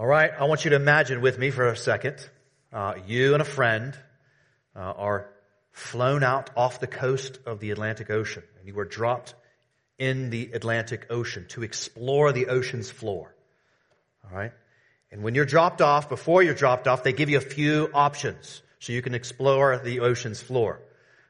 [0.00, 2.26] All right, I want you to imagine with me for a second.
[2.72, 3.94] Uh, you and a friend
[4.74, 5.30] uh, are
[5.72, 9.34] flown out off the coast of the Atlantic Ocean, and you were dropped
[9.98, 13.36] in the Atlantic Ocean to explore the ocean's floor.
[14.24, 14.52] All right?
[15.12, 18.62] And when you're dropped off, before you're dropped off, they give you a few options
[18.78, 20.80] so you can explore the ocean's floor.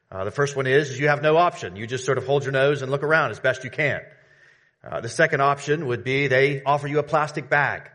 [0.09, 1.75] Uh, the first one is you have no option.
[1.75, 3.99] You just sort of hold your nose and look around as best you can.
[4.81, 7.89] Uh, the second option would be they offer you a plastic bag.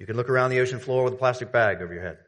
[0.00, 2.18] You can look around the ocean floor with a plastic bag over your head.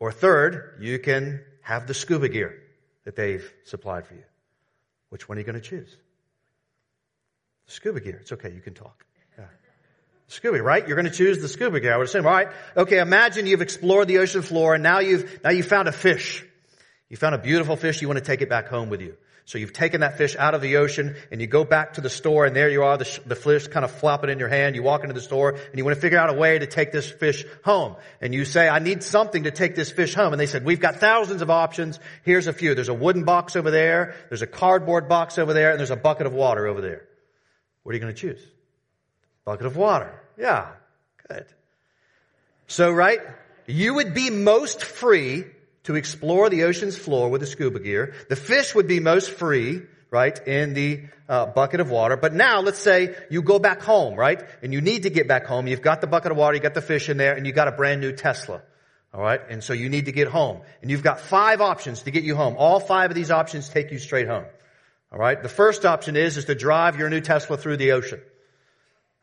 [0.00, 2.58] Or third, you can have the scuba gear
[3.04, 4.24] that they've supplied for you.
[5.10, 5.94] Which one are you going to choose?
[7.66, 8.18] The scuba gear.
[8.22, 8.50] It's okay.
[8.50, 9.04] You can talk.
[10.28, 10.88] Scuba, right?
[10.88, 11.92] You're going to choose the scuba gear.
[11.92, 12.26] I would assume.
[12.26, 12.48] All right.
[12.74, 12.98] Okay.
[12.98, 16.42] Imagine you've explored the ocean floor and now you've, now you've found a fish.
[17.10, 18.00] You found a beautiful fish.
[18.00, 19.18] You want to take it back home with you.
[19.46, 22.08] So you've taken that fish out of the ocean and you go back to the
[22.08, 24.74] store and there you are, the, sh- the fish kind of flopping in your hand.
[24.74, 26.92] You walk into the store and you want to figure out a way to take
[26.92, 27.96] this fish home.
[28.22, 30.32] And you say, I need something to take this fish home.
[30.32, 32.00] And they said, we've got thousands of options.
[32.22, 32.74] Here's a few.
[32.74, 34.14] There's a wooden box over there.
[34.30, 37.06] There's a cardboard box over there and there's a bucket of water over there.
[37.82, 38.40] What are you going to choose?
[39.44, 40.22] Bucket of water.
[40.38, 40.68] Yeah.
[41.28, 41.44] Good.
[42.66, 43.20] So, right?
[43.66, 45.44] You would be most free
[45.84, 48.14] to explore the ocean's floor with the scuba gear.
[48.28, 52.16] The fish would be most free, right, in the uh, bucket of water.
[52.16, 55.46] But now, let's say you go back home, right, and you need to get back
[55.46, 55.66] home.
[55.66, 57.68] You've got the bucket of water, you got the fish in there, and you got
[57.68, 58.62] a brand new Tesla.
[59.12, 62.10] All right, and so you need to get home, and you've got five options to
[62.10, 62.56] get you home.
[62.58, 64.44] All five of these options take you straight home.
[65.12, 68.20] All right, the first option is is to drive your new Tesla through the ocean.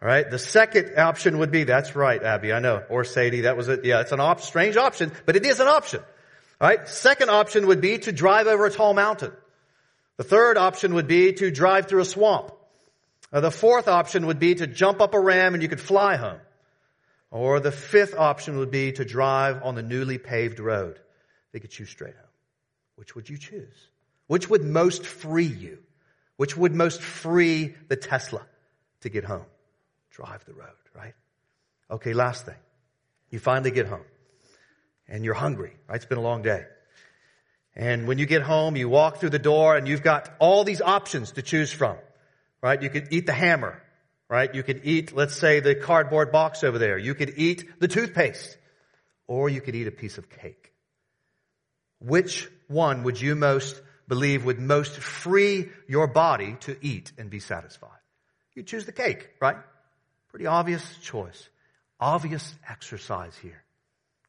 [0.02, 0.28] All right.
[0.30, 2.84] The second option would be, that's right, Abby, I know.
[2.90, 3.86] Or Sadie, that was it.
[3.86, 6.02] Yeah, it's an op- strange option, but it is an option.
[6.62, 6.88] Right.
[6.88, 9.34] Second option would be to drive over a tall mountain.
[10.18, 12.52] The third option would be to drive through a swamp.
[13.34, 16.18] Uh, the fourth option would be to jump up a ram and you could fly
[16.18, 16.40] home.
[17.32, 21.00] Or the fifth option would be to drive on the newly paved road.
[21.52, 22.26] They could choose straight home.
[22.96, 23.88] Which would you choose?
[24.28, 25.80] Which would most free you?
[26.38, 28.46] Which would most free the Tesla
[29.02, 29.46] to get home?
[30.12, 31.16] Drive the road, right?
[31.90, 32.56] Okay, last thing.
[33.32, 34.06] You finally get home
[35.12, 35.98] and you're hungry, right?
[35.98, 36.66] It's been a long day.
[37.76, 40.82] And when you get home, you walk through the door and you've got all these
[40.82, 41.98] options to choose from,
[42.62, 42.82] right?
[42.82, 43.82] You could eat the hammer,
[44.30, 44.54] right?
[44.54, 46.98] You could eat, let's say, the cardboard box over there.
[46.98, 48.58] You could eat the toothpaste
[49.28, 50.74] or you could eat a piece of cake.
[52.00, 57.40] Which one would you most believe would most free your body to eat and be
[57.40, 58.00] satisfied?
[58.56, 59.58] You choose the cake, right?
[60.30, 61.50] Pretty obvious choice.
[62.00, 63.64] Obvious exercise here.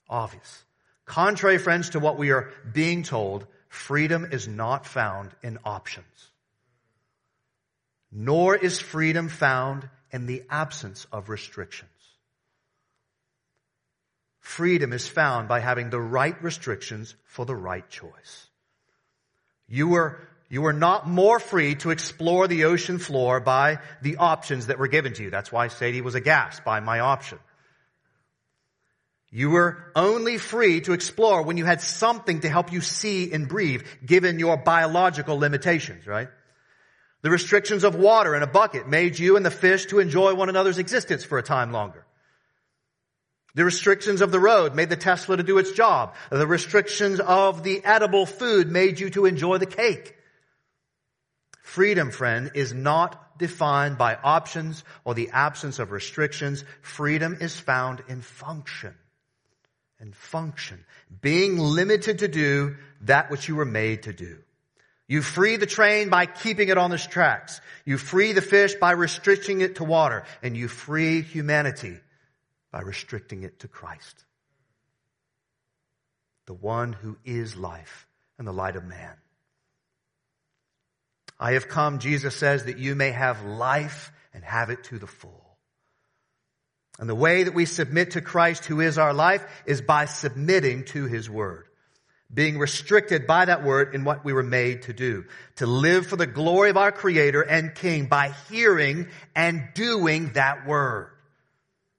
[0.09, 0.65] Obvious.
[1.05, 6.07] Contrary, friends, to what we are being told, freedom is not found in options.
[8.11, 11.91] Nor is freedom found in the absence of restrictions.
[14.41, 18.49] Freedom is found by having the right restrictions for the right choice.
[19.69, 20.21] You were,
[20.51, 24.89] you were not more free to explore the ocean floor by the options that were
[24.89, 25.31] given to you.
[25.31, 27.39] That's why Sadie was aghast by my option.
[29.35, 33.49] You were only free to explore when you had something to help you see and
[33.49, 36.29] breathe, given your biological limitations, right?
[37.23, 40.51] The restrictions of water in a bucket made you and the fish to enjoy one
[40.51, 42.05] another's existence for a time longer.
[43.55, 46.15] The restrictions of the road made the Tesla to do its job.
[46.31, 50.15] The restrictions of the edible food made you to enjoy the cake.
[51.63, 56.67] Freedom, friend, is not defined by options or the absence of restrictions.
[56.83, 58.95] Freedom is found in function
[60.03, 60.85] and function,
[61.23, 64.37] being limited to do that which you were made to do.
[65.07, 67.61] You free the train by keeping it on its tracks.
[67.85, 70.25] You free the fish by restricting it to water.
[70.43, 71.99] And you free humanity
[72.71, 74.25] by restricting it to Christ.
[76.47, 78.07] The one who is life
[78.39, 79.15] and the light of man.
[81.39, 85.07] I have come, Jesus says, that you may have life and have it to the
[85.07, 85.42] full.
[86.99, 90.85] And the way that we submit to Christ, who is our life, is by submitting
[90.87, 91.67] to His Word.
[92.33, 95.25] Being restricted by that Word in what we were made to do.
[95.57, 100.67] To live for the glory of our Creator and King by hearing and doing that
[100.67, 101.11] Word.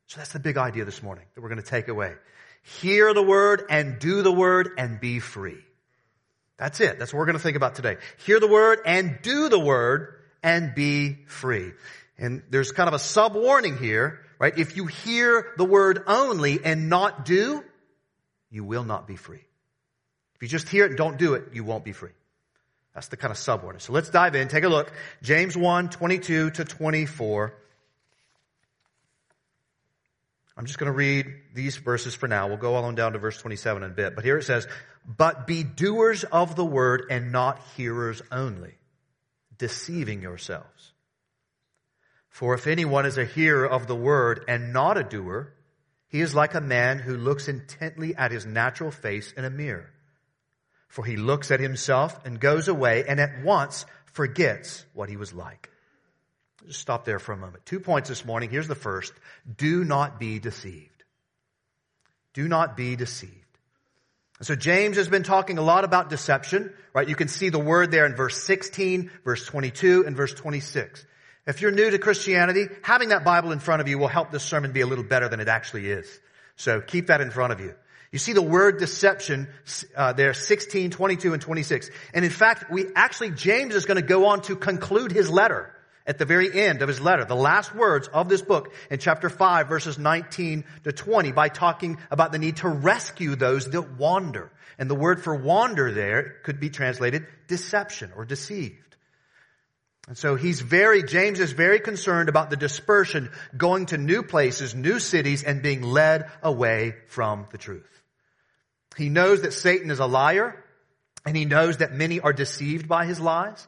[0.08, 2.14] So that's the big idea this morning that we're going to take away.
[2.82, 5.60] Hear the Word and do the Word and be free.
[6.58, 7.00] That's it.
[7.00, 7.98] That's what we're going to think about today.
[8.26, 11.74] Hear the Word and do the Word and be free.
[12.18, 14.60] And there's kind of a sub warning here Right?
[14.60, 17.64] If you hear the word only and not do,
[18.52, 19.46] you will not be free.
[20.36, 22.12] If you just hear it and don't do it, you won't be free.
[22.94, 23.84] That's the kind of subordinate.
[23.84, 24.50] So let's dive in.
[24.50, 24.92] Take a look.
[25.22, 27.54] James 1, 22 to 24.
[30.58, 32.50] I'm just going to read these verses for now.
[32.50, 34.14] We'll go all on down to verse 27 in a bit.
[34.14, 34.68] But here it says,
[35.06, 38.74] But be doers of the word and not hearers only,
[39.58, 40.93] deceiving yourselves.
[42.34, 45.54] For if anyone is a hearer of the word and not a doer,
[46.08, 49.92] he is like a man who looks intently at his natural face in a mirror.
[50.88, 55.32] For he looks at himself and goes away and at once forgets what he was
[55.32, 55.70] like.
[56.66, 57.68] Just stop there for a moment.
[57.68, 58.50] Two points this morning.
[58.50, 59.14] Here's the first.
[59.56, 61.04] Do not be deceived.
[62.34, 63.38] Do not be deceived.
[64.42, 67.08] So James has been talking a lot about deception, right?
[67.08, 71.06] You can see the word there in verse 16, verse 22, and verse 26.
[71.46, 74.44] If you're new to Christianity, having that Bible in front of you will help this
[74.44, 76.08] sermon be a little better than it actually is.
[76.56, 77.76] So keep that in front of you.
[78.14, 79.50] You see the word deception
[79.96, 81.90] uh, there, 16, 22, and 26.
[82.14, 85.74] And in fact, we actually, James is going to go on to conclude his letter
[86.06, 89.30] at the very end of his letter, the last words of this book in chapter
[89.30, 94.52] 5 verses 19 to 20 by talking about the need to rescue those that wander.
[94.78, 98.93] And the word for wander there could be translated deception or deceived.
[100.08, 104.76] And so he's very, James is very concerned about the dispersion going to new places,
[104.76, 107.88] new cities, and being led away from the truth.
[108.98, 110.62] He knows that Satan is a liar,
[111.26, 113.66] and he knows that many are deceived by his lies.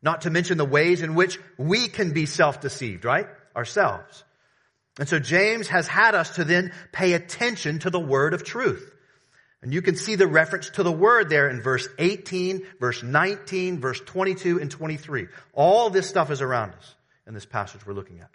[0.00, 3.26] Not to mention the ways in which we can be self-deceived, right?
[3.56, 4.22] Ourselves.
[4.98, 8.93] And so James has had us to then pay attention to the word of truth.
[9.64, 13.80] And you can see the reference to the word there in verse 18, verse 19,
[13.80, 15.28] verse 22, and 23.
[15.54, 16.94] All this stuff is around us
[17.26, 18.28] in this passage we're looking at.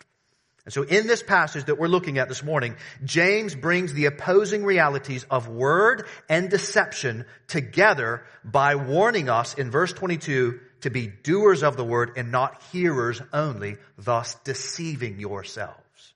[0.66, 4.66] And so in this passage that we're looking at this morning, James brings the opposing
[4.66, 11.62] realities of word and deception together by warning us in verse 22 to be doers
[11.62, 16.14] of the word and not hearers only, thus deceiving yourselves.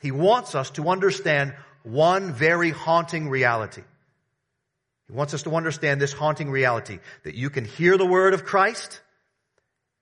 [0.00, 1.52] He wants us to understand
[1.82, 3.82] one very haunting reality.
[5.10, 8.44] He wants us to understand this haunting reality that you can hear the word of
[8.44, 9.00] Christ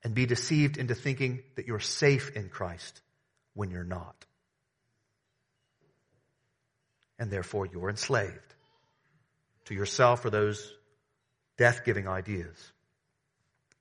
[0.05, 3.01] and be deceived into thinking that you're safe in Christ
[3.55, 4.27] when you're not.
[7.19, 8.55] And therefore you're enslaved
[9.65, 10.71] to yourself or those
[11.57, 12.57] death giving ideas.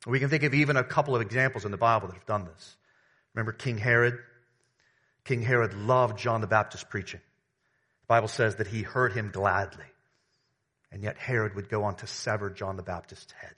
[0.05, 2.45] We can think of even a couple of examples in the Bible that have done
[2.45, 2.77] this.
[3.33, 4.17] Remember King Herod?
[5.25, 7.19] King Herod loved John the Baptist preaching.
[8.03, 9.83] The Bible says that he heard him gladly.
[10.91, 13.55] And yet Herod would go on to sever John the Baptist's head.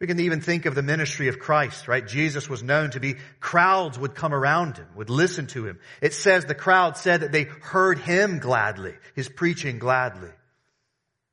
[0.00, 2.06] We can even think of the ministry of Christ, right?
[2.06, 5.80] Jesus was known to be, crowds would come around him, would listen to him.
[6.00, 10.30] It says the crowd said that they heard him gladly, his preaching gladly.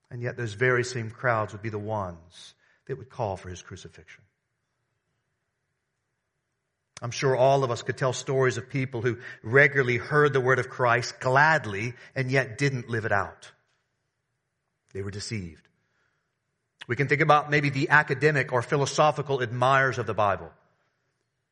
[0.09, 2.55] And yet those very same crowds would be the ones
[2.87, 4.23] that would call for his crucifixion.
[7.01, 10.57] I'm sure all of us could tell stories of people who regularly heard the word
[10.57, 13.51] of Christ gladly and yet didn't live it out.
[14.95, 15.67] They were deceived.
[16.87, 20.49] We can think about maybe the academic or philosophical admirers of the Bible.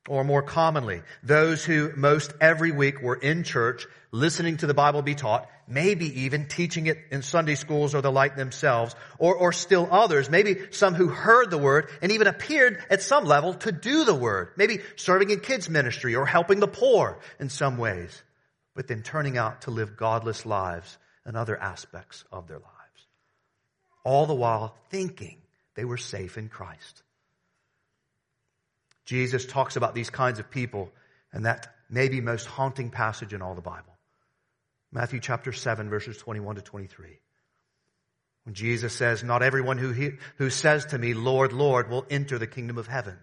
[0.07, 5.01] Or more commonly, those who most every week were in church listening to the Bible
[5.01, 9.51] be taught, maybe even teaching it in Sunday schools or the like themselves, or, or
[9.51, 13.73] still others, maybe some who heard the word and even appeared at some level to
[13.73, 18.23] do the word, maybe serving in kids ministry or helping the poor in some ways,
[18.73, 22.72] but then turning out to live godless lives in other aspects of their lives.
[24.03, 25.37] All the while thinking
[25.75, 27.03] they were safe in Christ.
[29.05, 30.91] Jesus talks about these kinds of people
[31.31, 33.93] and that maybe most haunting passage in all the Bible.
[34.91, 37.19] Matthew chapter 7 verses 21 to 23.
[38.43, 42.37] When Jesus says, not everyone who, he, who says to me, Lord, Lord, will enter
[42.37, 43.17] the kingdom of heaven,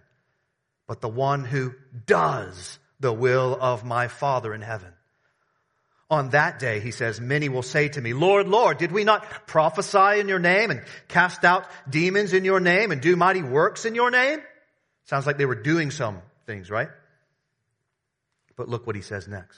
[0.87, 1.73] but the one who
[2.05, 4.93] does the will of my Father in heaven.
[6.11, 9.47] On that day, he says, many will say to me, Lord, Lord, did we not
[9.47, 13.85] prophesy in your name and cast out demons in your name and do mighty works
[13.85, 14.39] in your name?
[15.05, 16.89] Sounds like they were doing some things, right?
[18.57, 19.57] But look what he says next.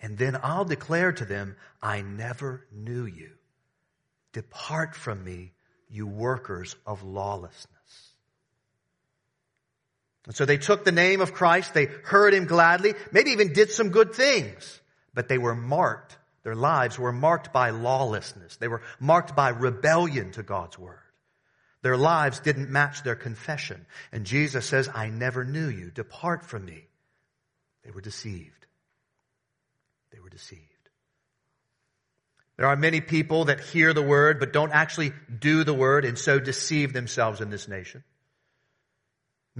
[0.00, 3.32] And then I'll declare to them, I never knew you.
[4.32, 5.52] Depart from me,
[5.90, 7.68] you workers of lawlessness.
[10.24, 13.70] And so they took the name of Christ, they heard him gladly, maybe even did
[13.70, 14.79] some good things,
[15.14, 18.56] but they were marked, their lives were marked by lawlessness.
[18.56, 20.98] They were marked by rebellion to God's word.
[21.82, 23.86] Their lives didn't match their confession.
[24.12, 25.90] And Jesus says, I never knew you.
[25.90, 26.86] Depart from me.
[27.84, 28.66] They were deceived.
[30.12, 30.64] They were deceived.
[32.56, 36.18] There are many people that hear the word but don't actually do the word and
[36.18, 38.04] so deceive themselves in this nation.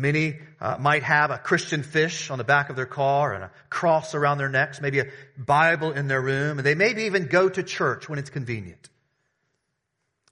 [0.01, 3.51] Many uh, might have a Christian fish on the back of their car and a
[3.69, 7.51] cross around their necks, maybe a Bible in their room, and they maybe even go
[7.51, 8.89] to church when it's convenient.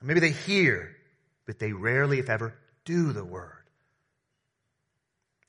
[0.01, 0.97] Maybe they hear,
[1.45, 2.55] but they rarely, if ever,
[2.87, 3.53] do the word.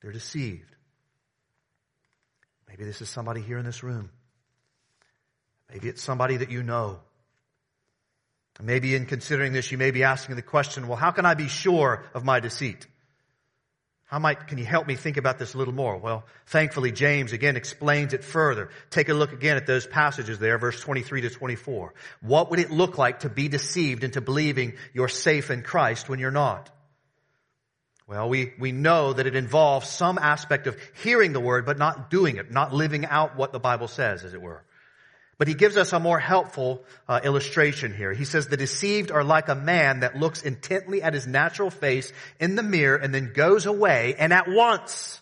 [0.01, 0.75] They're deceived.
[2.67, 4.09] Maybe this is somebody here in this room.
[5.71, 6.99] Maybe it's somebody that you know.
[8.61, 11.47] Maybe in considering this, you may be asking the question, well, how can I be
[11.47, 12.85] sure of my deceit?
[14.09, 15.95] How might, can you help me think about this a little more?
[15.95, 18.71] Well, thankfully, James again explains it further.
[18.89, 21.93] Take a look again at those passages there, verse 23 to 24.
[22.21, 26.17] What would it look like to be deceived into believing you're safe in Christ when
[26.17, 26.71] you're not?
[28.07, 32.09] Well, we, we know that it involves some aspect of hearing the word, but not
[32.09, 34.65] doing it, not living out what the Bible says, as it were.
[35.39, 38.11] But he gives us a more helpful uh, illustration here.
[38.11, 42.11] He says the deceived are like a man that looks intently at his natural face
[42.41, 45.21] in the mirror and then goes away and at once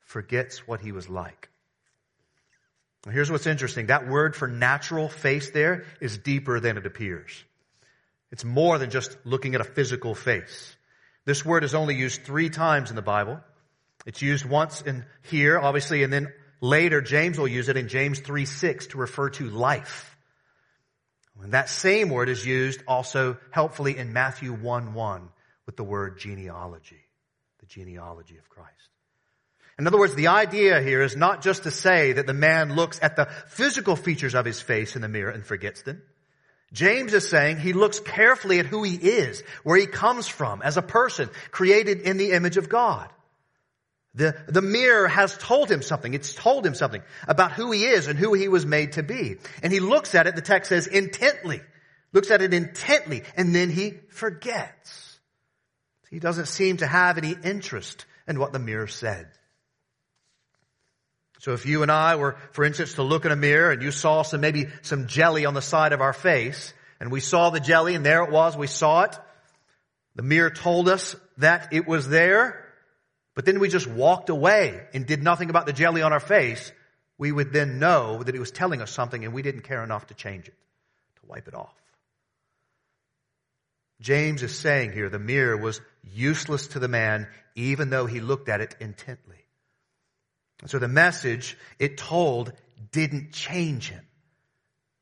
[0.00, 1.48] forgets what he was like.
[3.08, 3.86] Here's what's interesting.
[3.86, 7.44] That word for natural face there is deeper than it appears.
[8.32, 10.74] It's more than just looking at a physical face.
[11.26, 13.38] This word is only used three times in the Bible.
[14.04, 16.32] It's used once in here, obviously, and then
[16.64, 20.16] Later, James will use it in James 3 6 to refer to life.
[21.42, 25.28] And that same word is used also helpfully in Matthew 1 1
[25.66, 27.04] with the word genealogy,
[27.60, 28.70] the genealogy of Christ.
[29.78, 32.98] In other words, the idea here is not just to say that the man looks
[33.02, 36.00] at the physical features of his face in the mirror and forgets them.
[36.72, 40.78] James is saying he looks carefully at who he is, where he comes from as
[40.78, 43.10] a person created in the image of God.
[44.14, 46.14] The, the mirror has told him something.
[46.14, 49.36] It's told him something about who he is and who he was made to be.
[49.62, 51.60] And he looks at it, the text says, intently.
[52.12, 55.18] Looks at it intently, and then he forgets.
[56.10, 59.26] He doesn't seem to have any interest in what the mirror said.
[61.40, 63.90] So if you and I were, for instance, to look in a mirror and you
[63.90, 67.60] saw some, maybe some jelly on the side of our face, and we saw the
[67.60, 69.18] jelly and there it was, we saw it,
[70.14, 72.63] the mirror told us that it was there,
[73.34, 76.72] but then we just walked away and did nothing about the jelly on our face,
[77.18, 80.06] we would then know that it was telling us something and we didn't care enough
[80.08, 80.54] to change it,
[81.20, 81.74] to wipe it off.
[84.00, 88.48] James is saying here the mirror was useless to the man even though he looked
[88.48, 89.44] at it intently.
[90.60, 92.52] And so the message it told
[92.92, 94.04] didn't change him.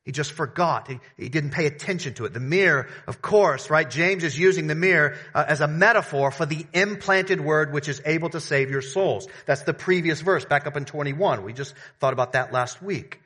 [0.05, 0.89] He just forgot.
[0.89, 2.33] He, he, didn't pay attention to it.
[2.33, 3.89] The mirror, of course, right?
[3.89, 8.03] James is using the mirror uh, as a metaphor for the implanted word which is
[8.05, 9.29] able to save your souls.
[9.47, 11.45] That's the previous verse back up in 21.
[11.45, 13.21] We just thought about that last week.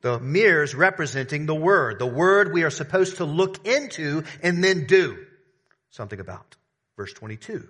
[0.00, 4.86] The mirrors representing the word, the word we are supposed to look into and then
[4.86, 5.24] do
[5.90, 6.56] something about.
[6.96, 7.68] Verse 22.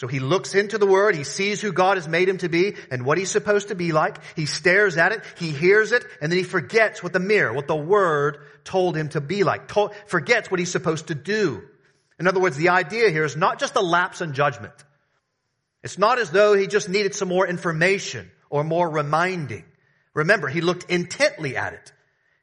[0.00, 2.74] So he looks into the Word, he sees who God has made him to be
[2.90, 4.16] and what he's supposed to be like.
[4.34, 7.66] He stares at it, he hears it, and then he forgets what the mirror, what
[7.66, 9.70] the Word told him to be like.
[10.06, 11.60] Forgets what he's supposed to do.
[12.18, 14.72] In other words, the idea here is not just a lapse in judgment.
[15.82, 19.66] It's not as though he just needed some more information or more reminding.
[20.14, 21.92] Remember, he looked intently at it.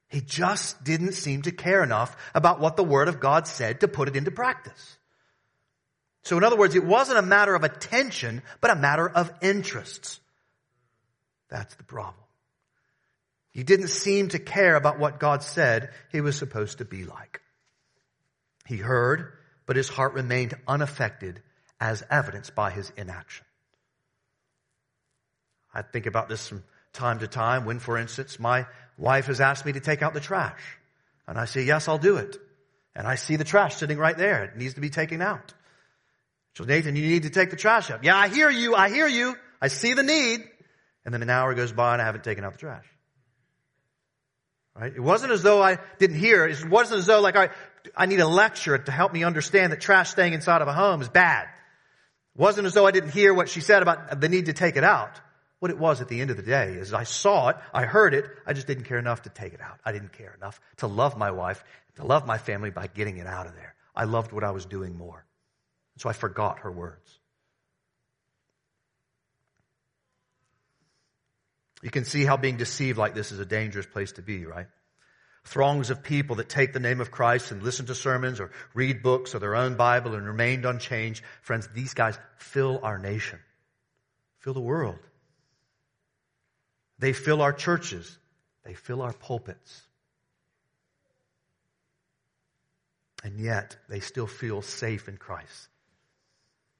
[0.10, 3.88] He just didn't seem to care enough about what the Word of God said to
[3.88, 4.97] put it into practice.
[6.28, 10.20] So in other words, it wasn't a matter of attention, but a matter of interests.
[11.50, 12.22] That's the problem.
[13.52, 17.40] He didn't seem to care about what God said he was supposed to be like.
[18.66, 19.32] He heard,
[19.66, 21.42] but his heart remained unaffected
[21.80, 23.46] as evidenced by his inaction.
[25.74, 28.66] I think about this from time to time when, for instance, my
[28.98, 30.60] wife has asked me to take out the trash.
[31.26, 32.36] And I say, yes, I'll do it.
[32.94, 34.44] And I see the trash sitting right there.
[34.44, 35.54] It needs to be taken out.
[36.58, 38.04] So Nathan, you need to take the trash out.
[38.04, 38.74] Yeah, I hear you.
[38.74, 39.36] I hear you.
[39.62, 40.44] I see the need.
[41.06, 42.84] And then an hour goes by and I haven't taken out the trash.
[44.76, 44.92] Right?
[44.92, 46.48] It wasn't as though I didn't hear.
[46.48, 47.50] It wasn't as though like I,
[47.96, 51.00] I need a lecture to help me understand that trash staying inside of a home
[51.04, 51.44] is bad.
[51.44, 54.78] It wasn't as though I didn't hear what she said about the need to take
[54.78, 55.12] it out.
[55.60, 58.16] What it was at the end of the day is I saw it, I heard
[58.16, 59.80] it, I just didn't care enough to take it out.
[59.86, 61.64] I didn't care enough to love my wife,
[61.98, 63.76] to love my family by getting it out of there.
[63.96, 65.27] I loved what I was doing more.
[65.98, 67.20] So I forgot her words.
[71.84, 74.68] You can see how being deceived like this is a dangerous place to be, right?
[75.46, 79.04] Throngs of people that take the name of Christ and listen to sermons or read
[79.04, 81.24] books or their own Bible and remained unchanged.
[81.42, 83.40] Friends, these guys fill our nation,
[84.40, 85.00] fill the world.
[87.00, 88.18] They fill our churches.
[88.64, 89.82] They fill our pulpits.
[93.24, 95.70] And yet, they still feel safe in Christ.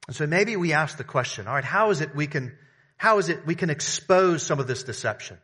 [0.08, 2.56] And so maybe we ask the question, all right, how is it we can,
[2.96, 5.38] how is it we can expose some of this deception?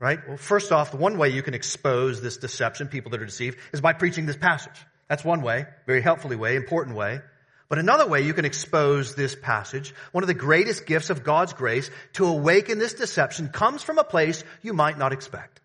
[0.00, 0.18] Right?
[0.26, 3.56] Well, first off, the one way you can expose this deception, people that are deceived,
[3.72, 4.76] is by preaching this passage.
[5.08, 7.20] That's one way, very helpfully way, important way.
[7.68, 11.52] But another way you can expose this passage, one of the greatest gifts of God's
[11.52, 15.60] grace to awaken this deception comes from a place you might not expect.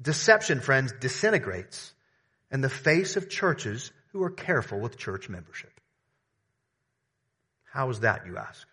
[0.00, 1.92] Deception, friends, disintegrates
[2.50, 5.75] in the face of churches who are careful with church membership.
[7.76, 8.66] How is that, you ask?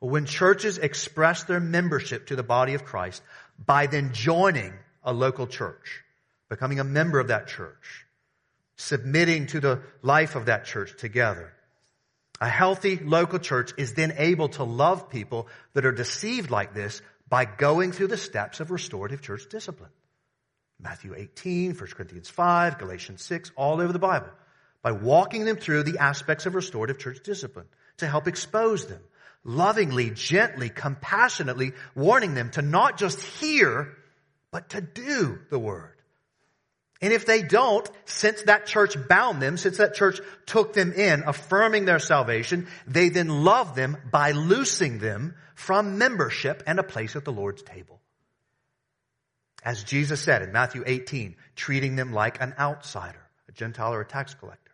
[0.00, 3.22] Well, when churches express their membership to the body of Christ
[3.64, 4.72] by then joining
[5.04, 6.02] a local church,
[6.48, 8.04] becoming a member of that church,
[8.74, 11.52] submitting to the life of that church together.
[12.40, 17.02] A healthy local church is then able to love people that are deceived like this
[17.28, 19.92] by going through the steps of restorative church discipline.
[20.80, 24.30] Matthew 18, 1 Corinthians 5, Galatians 6, all over the Bible.
[24.82, 27.66] By walking them through the aspects of restorative church discipline
[27.98, 29.00] to help expose them,
[29.44, 33.96] lovingly, gently, compassionately warning them to not just hear,
[34.50, 35.92] but to do the word.
[37.02, 41.24] And if they don't, since that church bound them, since that church took them in,
[41.26, 47.14] affirming their salvation, they then love them by loosing them from membership and a place
[47.14, 48.00] at the Lord's table.
[49.62, 54.06] As Jesus said in Matthew 18, treating them like an outsider, a Gentile or a
[54.06, 54.72] tax collector.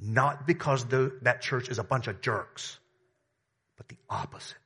[0.00, 2.78] Not because the, that church is a bunch of jerks,
[3.76, 4.56] but the opposite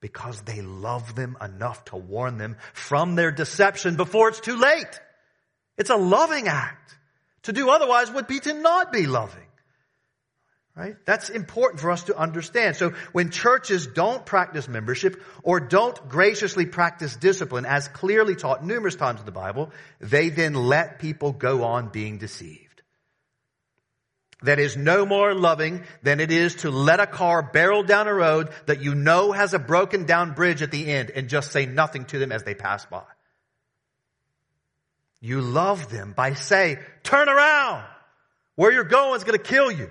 [0.00, 5.00] because they love them enough to warn them from their deception before it's too late.
[5.76, 6.96] It's a loving act.
[7.44, 9.44] To do otherwise would be to not be loving.
[10.76, 10.96] Right?
[11.04, 12.76] That's important for us to understand.
[12.76, 18.94] So when churches don't practice membership or don't graciously practice discipline as clearly taught numerous
[18.94, 19.70] times in the Bible,
[20.00, 22.69] they then let people go on being deceived
[24.42, 28.14] that is no more loving than it is to let a car barrel down a
[28.14, 31.66] road that you know has a broken down bridge at the end and just say
[31.66, 33.02] nothing to them as they pass by.
[35.20, 37.84] You love them by saying, turn around.
[38.56, 39.90] Where you're going is going to kill you.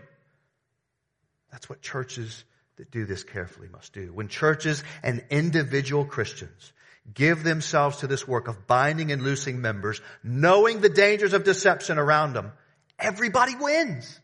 [1.52, 2.44] That's what churches
[2.78, 4.12] that do this carefully must do.
[4.14, 6.74] When churches and individual Christians
[7.14, 11.98] give themselves to this work of binding and loosing members, knowing the dangers of deception
[11.98, 12.52] around them,
[12.98, 14.20] everybody wins.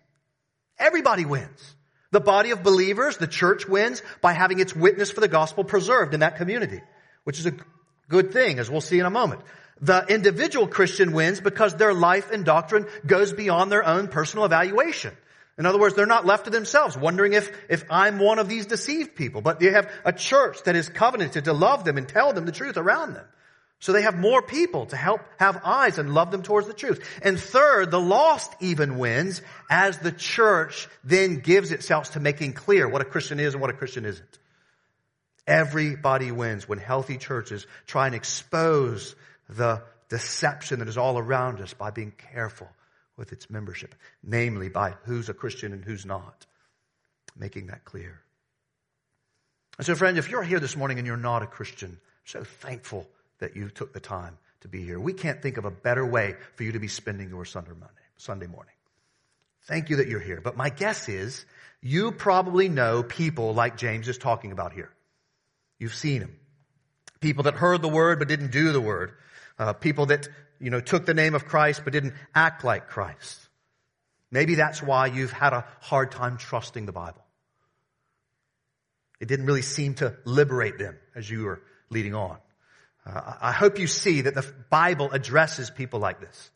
[0.77, 1.75] Everybody wins.
[2.11, 6.13] The body of believers, the church wins by having its witness for the gospel preserved
[6.13, 6.81] in that community,
[7.23, 7.53] which is a
[8.07, 9.41] good thing, as we'll see in a moment.
[9.81, 15.13] The individual Christian wins because their life and doctrine goes beyond their own personal evaluation.
[15.57, 18.65] In other words, they're not left to themselves wondering if, if I'm one of these
[18.65, 22.33] deceived people, but they have a church that is covenanted to love them and tell
[22.33, 23.25] them the truth around them.
[23.79, 27.07] So they have more people to help have eyes and love them towards the truth.
[27.21, 32.87] And third, the lost even wins as the church then gives itself to making clear
[32.87, 34.39] what a Christian is and what a Christian isn't.
[35.45, 39.15] Everybody wins when healthy churches try and expose
[39.49, 42.69] the deception that is all around us by being careful
[43.17, 46.45] with its membership, namely by who's a Christian and who's not,
[47.37, 48.21] making that clear.
[49.77, 53.07] And so friend, if you're here this morning and you're not a Christian, so thankful
[53.39, 54.99] that you took the time to be here.
[54.99, 57.95] We can't think of a better way for you to be spending your Sunday morning.
[58.17, 58.73] Sunday morning.
[59.63, 60.41] Thank you that you're here.
[60.41, 61.45] But my guess is
[61.81, 64.91] you probably know people like James is talking about here.
[65.79, 66.35] You've seen them.
[67.19, 69.13] People that heard the word but didn't do the word.
[69.57, 70.27] Uh, people that,
[70.59, 73.39] you know, took the name of Christ but didn't act like Christ.
[74.31, 77.23] Maybe that's why you've had a hard time trusting the Bible.
[79.19, 82.37] It didn't really seem to liberate them as you were leading on.
[83.05, 86.51] Uh, I hope you see that the Bible addresses people like this.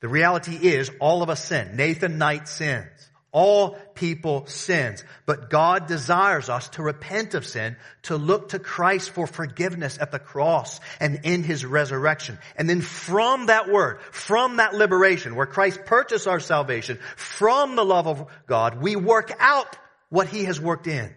[0.00, 1.76] The reality is all of us sin.
[1.76, 2.88] Nathan Knight sins.
[3.30, 5.04] All people sins.
[5.24, 10.10] But God desires us to repent of sin, to look to Christ for forgiveness at
[10.10, 12.38] the cross and in His resurrection.
[12.56, 17.84] And then from that word, from that liberation, where Christ purchased our salvation, from the
[17.84, 19.78] love of God, we work out
[20.10, 21.14] what He has worked in.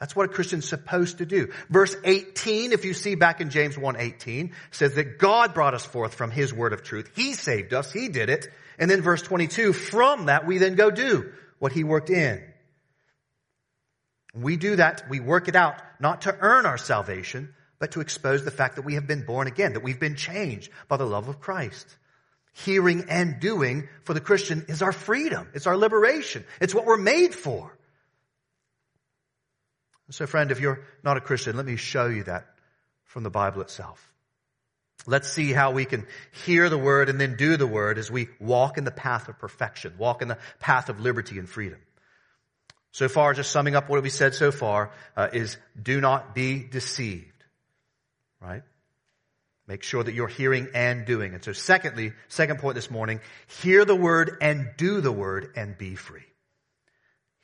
[0.00, 1.52] That's what a Christian's supposed to do.
[1.68, 6.14] Verse 18, if you see back in James 1:18, says that God brought us forth
[6.14, 7.10] from his word of truth.
[7.14, 7.92] He saved us.
[7.92, 8.48] He did it.
[8.78, 12.42] And then verse 22, from that we then go do what he worked in.
[14.34, 18.44] We do that, we work it out, not to earn our salvation, but to expose
[18.44, 21.28] the fact that we have been born again, that we've been changed by the love
[21.28, 21.86] of Christ.
[22.52, 25.48] Hearing and doing for the Christian is our freedom.
[25.52, 26.44] It's our liberation.
[26.60, 27.76] It's what we're made for.
[30.10, 32.46] So friend, if you're not a Christian, let me show you that
[33.04, 34.06] from the Bible itself.
[35.06, 36.06] Let's see how we can
[36.44, 39.38] hear the word and then do the word as we walk in the path of
[39.38, 41.78] perfection, walk in the path of liberty and freedom.
[42.92, 46.62] So far, just summing up what we said so far, uh, is do not be
[46.64, 47.26] deceived.
[48.40, 48.62] Right?
[49.66, 51.34] Make sure that you're hearing and doing.
[51.34, 53.20] And so secondly, second point this morning,
[53.62, 56.29] hear the word and do the word and be free.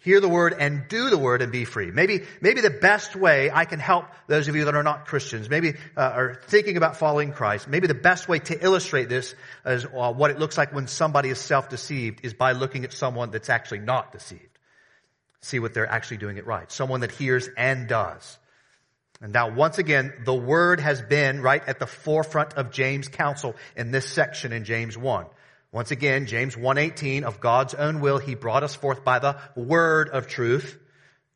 [0.07, 1.91] Hear the word and do the word and be free.
[1.91, 5.51] Maybe, maybe the best way I can help those of you that are not Christians,
[5.51, 9.85] maybe uh, are thinking about following Christ, maybe the best way to illustrate this as
[9.85, 13.51] uh, what it looks like when somebody is self-deceived is by looking at someone that's
[13.51, 14.57] actually not deceived
[15.47, 16.71] see what they're actually doing it right.
[16.71, 18.39] Someone that hears and does.
[19.21, 23.57] And now once again, the word has been right at the forefront of James' counsel
[23.77, 25.27] in this section in James 1.
[25.77, 30.09] Once again, James 1:18 of God's own will he brought us forth by the word
[30.09, 30.79] of truth.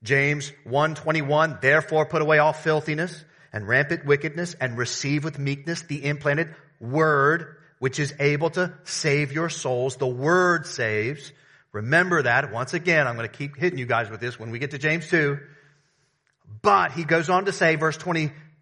[0.03, 3.23] James 1:21 therefore put away all filthiness
[3.53, 9.31] and rampant wickedness and receive with meekness the implanted word which is able to save
[9.31, 9.97] your souls.
[9.97, 11.33] The word saves.
[11.73, 12.51] Remember that.
[12.51, 14.79] Once again, I'm going to keep hitting you guys with this when we get to
[14.79, 15.39] James 2.
[16.63, 17.99] But he goes on to say, verse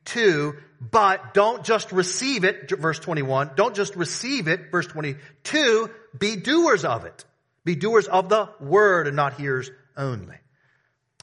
[0.09, 6.37] 22, but don't just receive it, verse 21, don't just receive it, verse 22, be
[6.37, 7.25] doers of it.
[7.65, 10.37] Be doers of the word and not hearers only.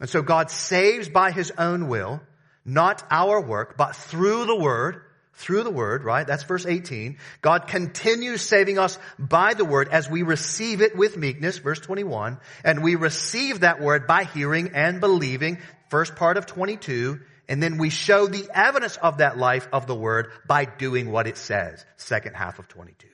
[0.02, 2.22] And so God saves by his own will,
[2.66, 5.02] not our work, but through the word,
[5.34, 6.28] through the word, right?
[6.28, 7.18] That's verse 18.
[7.42, 12.38] God continues saving us by the word as we receive it with meekness, verse 21.
[12.64, 17.20] And we receive that word by hearing and believing, first part of 22.
[17.48, 21.28] And then we show the evidence of that life of the word by doing what
[21.28, 23.08] it says, second half of 22.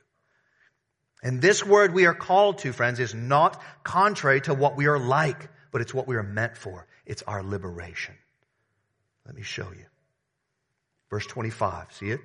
[1.23, 4.99] And this word we are called to, friends, is not contrary to what we are
[4.99, 6.87] like, but it's what we are meant for.
[7.05, 8.15] It's our liberation.
[9.25, 9.85] Let me show you.
[11.09, 12.21] Verse 25, see it?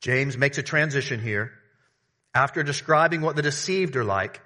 [0.00, 1.52] James makes a transition here.
[2.34, 4.40] After describing what the deceived are like,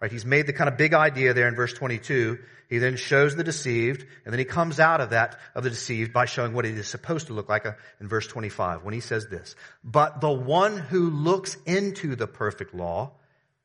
[0.00, 0.12] right?
[0.12, 2.38] He's made the kind of big idea there in verse 22.
[2.68, 6.12] He then shows the deceived, and then he comes out of that, of the deceived,
[6.12, 9.00] by showing what it is supposed to look like uh, in verse 25, when he
[9.00, 9.54] says this.
[9.84, 13.12] But the one who looks into the perfect law,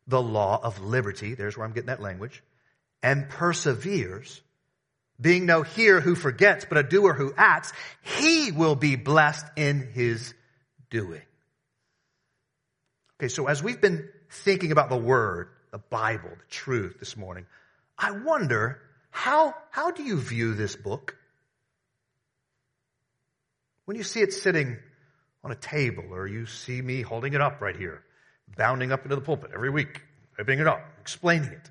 [0.07, 2.43] the law of liberty, there's where I'm getting that language,
[3.01, 4.41] and perseveres,
[5.19, 9.91] being no hearer who forgets, but a doer who acts, he will be blessed in
[9.93, 10.33] his
[10.91, 11.21] doing.
[13.19, 17.45] Okay, so as we've been thinking about the Word, the Bible, the truth this morning,
[17.97, 21.17] I wonder how, how do you view this book?
[23.85, 24.77] When you see it sitting
[25.43, 28.03] on a table or you see me holding it up right here,
[28.55, 30.01] bounding up into the pulpit every week,
[30.37, 31.69] ripping it up, explaining it,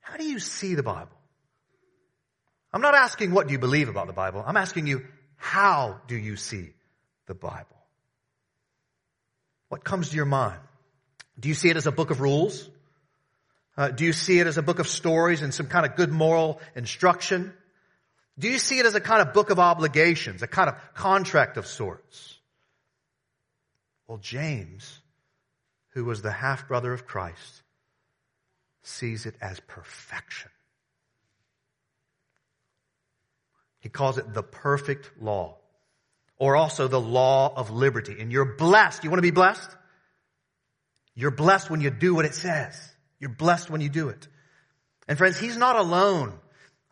[0.00, 1.16] how do you see the Bible?
[2.72, 4.42] I'm not asking what do you believe about the Bible.
[4.46, 5.04] I'm asking you,
[5.36, 6.70] how do you see
[7.26, 7.66] the Bible?
[9.68, 10.60] What comes to your mind?
[11.38, 12.68] Do you see it as a book of rules?
[13.80, 16.12] Uh, do you see it as a book of stories and some kind of good
[16.12, 17.50] moral instruction?
[18.38, 21.56] Do you see it as a kind of book of obligations, a kind of contract
[21.56, 22.36] of sorts?
[24.06, 25.00] Well, James,
[25.94, 27.62] who was the half brother of Christ,
[28.82, 30.50] sees it as perfection.
[33.78, 35.56] He calls it the perfect law
[36.36, 38.18] or also the law of liberty.
[38.20, 39.04] And you're blessed.
[39.04, 39.70] You want to be blessed?
[41.14, 42.89] You're blessed when you do what it says.
[43.20, 44.26] You're blessed when you do it.
[45.06, 46.32] And friends, he's not alone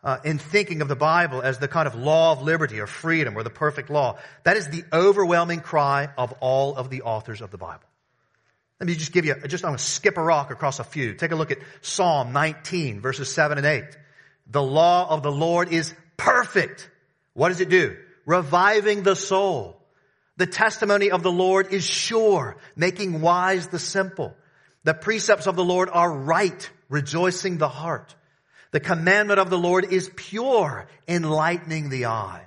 [0.03, 3.37] uh, in thinking of the Bible as the kind of law of liberty or freedom
[3.37, 4.17] or the perfect law.
[4.43, 7.83] That is the overwhelming cry of all of the authors of the Bible.
[8.79, 11.13] Let me just give you, just I'm going to skip a rock across a few.
[11.13, 13.83] Take a look at Psalm 19 verses 7 and 8.
[14.47, 16.89] The law of the Lord is perfect.
[17.33, 17.97] What does it do?
[18.25, 19.81] Reviving the soul.
[20.37, 24.33] The testimony of the Lord is sure, making wise the simple.
[24.83, 28.15] The precepts of the Lord are right, rejoicing the heart.
[28.71, 32.43] The commandment of the Lord is pure, enlightening the eyes.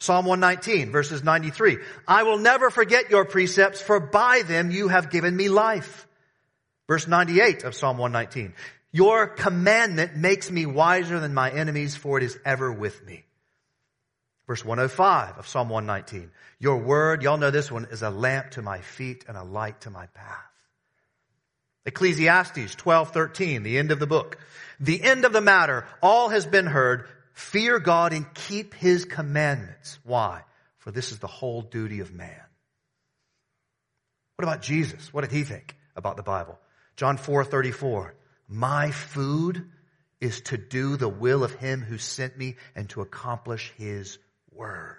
[0.00, 1.78] Psalm 119 verses 93.
[2.08, 6.06] I will never forget your precepts, for by them you have given me life.
[6.88, 8.54] Verse 98 of Psalm 119.
[8.92, 13.24] Your commandment makes me wiser than my enemies, for it is ever with me.
[14.46, 16.32] Verse 105 of Psalm 119.
[16.58, 19.82] Your word, y'all know this one, is a lamp to my feet and a light
[19.82, 20.49] to my path.
[21.86, 24.38] Ecclesiastes 12:13, the end of the book.
[24.78, 27.08] The end of the matter, all has been heard.
[27.32, 29.98] Fear God and keep his commandments.
[30.04, 30.44] Why?
[30.78, 32.42] For this is the whole duty of man.
[34.36, 35.12] What about Jesus?
[35.12, 36.58] What did he think about the Bible?
[36.96, 38.14] John 4:34.
[38.48, 39.70] My food
[40.20, 44.18] is to do the will of him who sent me and to accomplish his
[44.50, 44.96] word.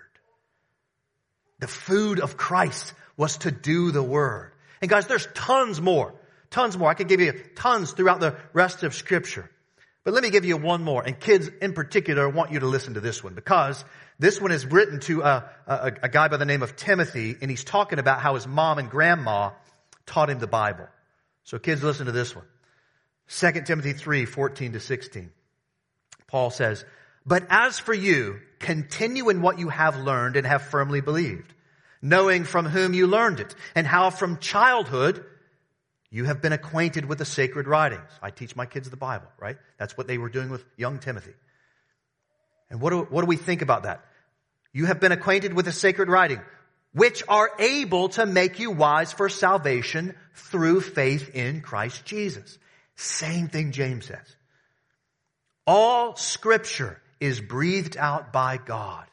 [1.59, 4.53] The food of Christ was to do the word.
[4.81, 6.15] And guys, there's tons more.
[6.51, 6.89] Tons more.
[6.89, 9.49] I could give you tons throughout the rest of scripture.
[10.03, 11.01] But let me give you one more.
[11.03, 13.83] And kids in particular, want you to listen to this one because
[14.19, 17.49] this one is written to a, a, a guy by the name of Timothy and
[17.49, 19.51] he's talking about how his mom and grandma
[20.05, 20.87] taught him the Bible.
[21.43, 22.45] So kids, listen to this one.
[23.29, 25.31] 2 Timothy 3, 14 to 16.
[26.27, 26.83] Paul says,
[27.25, 31.53] But as for you, continue in what you have learned and have firmly believed,
[32.01, 35.23] knowing from whom you learned it, and how from childhood
[36.11, 38.09] you have been acquainted with the sacred writings.
[38.21, 39.57] I teach my kids the Bible, right?
[39.77, 41.33] That's what they were doing with young Timothy.
[42.69, 44.03] And what do, what do we think about that?
[44.73, 46.41] You have been acquainted with the sacred writing,
[46.93, 52.57] which are able to make you wise for salvation through faith in Christ Jesus.
[52.95, 54.35] Same thing James says.
[55.65, 59.05] All scripture is breathed out by God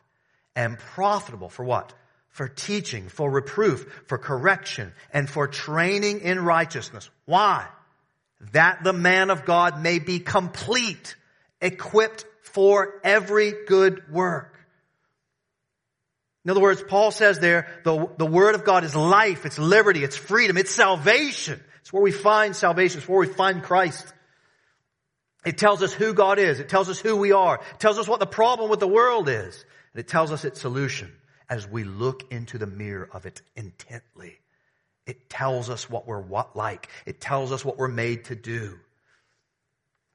[0.56, 1.92] and profitable for what?
[2.38, 7.10] For teaching, for reproof, for correction, and for training in righteousness.
[7.24, 7.66] Why?
[8.52, 11.16] That the man of God may be complete,
[11.60, 14.56] equipped for every good work.
[16.44, 20.04] In other words, Paul says there, the, the Word of God is life, it's liberty,
[20.04, 21.60] it's freedom, it's salvation.
[21.80, 23.00] It's where we find salvation.
[23.00, 24.06] It's where we find Christ.
[25.44, 26.60] It tells us who God is.
[26.60, 27.56] It tells us who we are.
[27.56, 29.64] It tells us what the problem with the world is.
[29.92, 31.10] And it tells us its solution
[31.48, 34.38] as we look into the mirror of it intently.
[35.06, 36.88] It tells us what we're what like.
[37.06, 38.78] It tells us what we're made to do.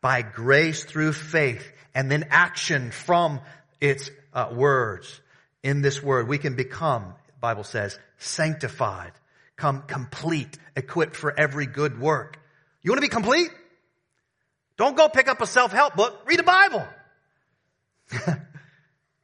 [0.02, 1.66] By grace through faith
[1.96, 3.42] and then action from
[3.82, 5.20] its uh, words.
[5.64, 9.14] In this word, we can become, Bible says, sanctified,
[9.56, 12.38] come complete, equipped for every good work.
[12.82, 13.50] You want to be complete?
[14.78, 16.22] Don't go pick up a self-help book.
[16.26, 16.86] Read the Bible.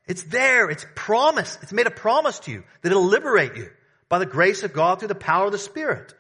[0.10, 0.72] it's there.
[0.72, 1.60] It's promised.
[1.62, 3.70] It's made a promise to you that it'll liberate you
[4.10, 6.16] by the grace of God through the power of the Spirit.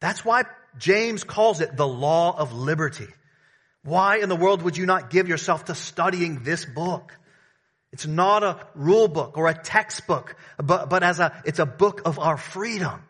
[0.00, 0.44] That's why
[0.78, 3.08] James calls it the law of liberty.
[3.82, 7.18] Why in the world would you not give yourself to studying this book?
[7.92, 12.02] It's not a rule book or a textbook, but, but as a, it's a book
[12.04, 13.02] of our freedom.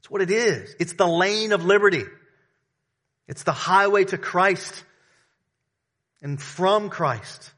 [0.00, 0.76] It's what it is.
[0.78, 2.04] It's the lane of liberty.
[3.28, 4.84] It's the highway to Christ
[6.20, 7.50] and from Christ.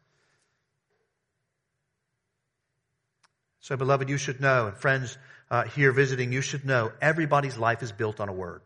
[3.65, 5.17] So, beloved, you should know, and friends
[5.51, 8.61] uh, here visiting, you should know everybody's life is built on a word.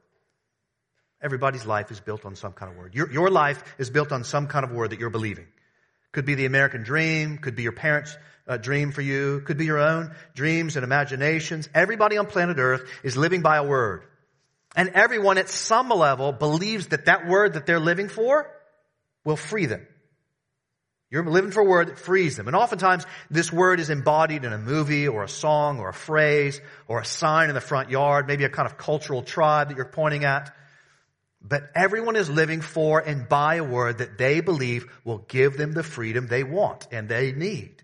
[1.23, 2.97] Everybody's life is built on some kind of word.
[2.97, 5.47] Your, your life is built on some kind of word that you're believing.
[6.11, 9.67] Could be the American dream, could be your parents' uh, dream for you, could be
[9.67, 11.69] your own dreams and imaginations.
[11.73, 14.03] Everybody on planet Earth is living by a word.
[14.75, 18.51] And everyone at some level believes that that word that they're living for
[19.25, 19.87] will free them.
[21.11, 22.49] You're living for a word that frees them.
[22.49, 26.61] And oftentimes this word is embodied in a movie or a song or a phrase
[26.87, 29.87] or a sign in the front yard, maybe a kind of cultural tribe that you're
[29.87, 30.55] pointing at.
[31.41, 35.73] But everyone is living for and by a word that they believe will give them
[35.73, 37.83] the freedom they want and they need.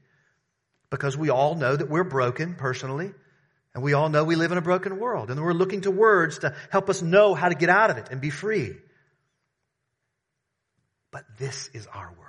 [0.90, 3.12] Because we all know that we're broken personally,
[3.74, 6.38] and we all know we live in a broken world, and we're looking to words
[6.38, 8.76] to help us know how to get out of it and be free.
[11.10, 12.23] But this is our word.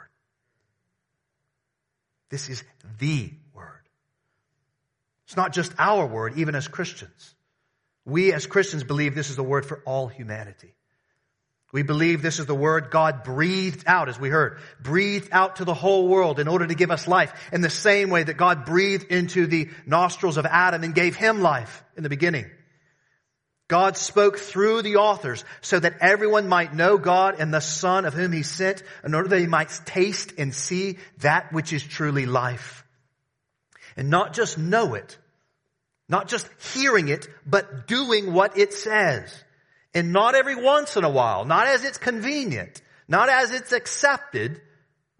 [2.29, 2.63] This is
[2.99, 3.87] the word.
[5.25, 7.35] It's not just our word, even as Christians.
[8.05, 10.75] We as Christians believe this is the word for all humanity.
[11.71, 15.65] We believe this is the word God breathed out, as we heard, breathed out to
[15.65, 18.65] the whole world in order to give us life in the same way that God
[18.65, 22.45] breathed into the nostrils of Adam and gave him life in the beginning.
[23.67, 28.13] God spoke through the authors so that everyone might know God and the Son of
[28.13, 32.27] whom he sent in order that he might taste and see that which is truly
[32.27, 32.83] life.
[33.97, 35.17] And not just know it,
[36.07, 39.43] not just hearing it, but doing what it says.
[39.95, 44.61] And not every once in a while, not as it's convenient, not as it's accepted,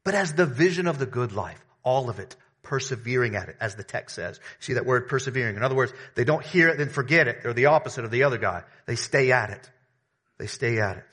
[0.04, 1.64] but as the vision of the good life.
[1.82, 2.36] All of it.
[2.65, 4.39] Persevering at it, as the text says.
[4.60, 5.56] See that word persevering.
[5.56, 7.43] In other words, they don't hear it then forget it.
[7.43, 8.63] They're the opposite of the other guy.
[8.86, 9.69] They stay at it.
[10.38, 11.06] They stay at it.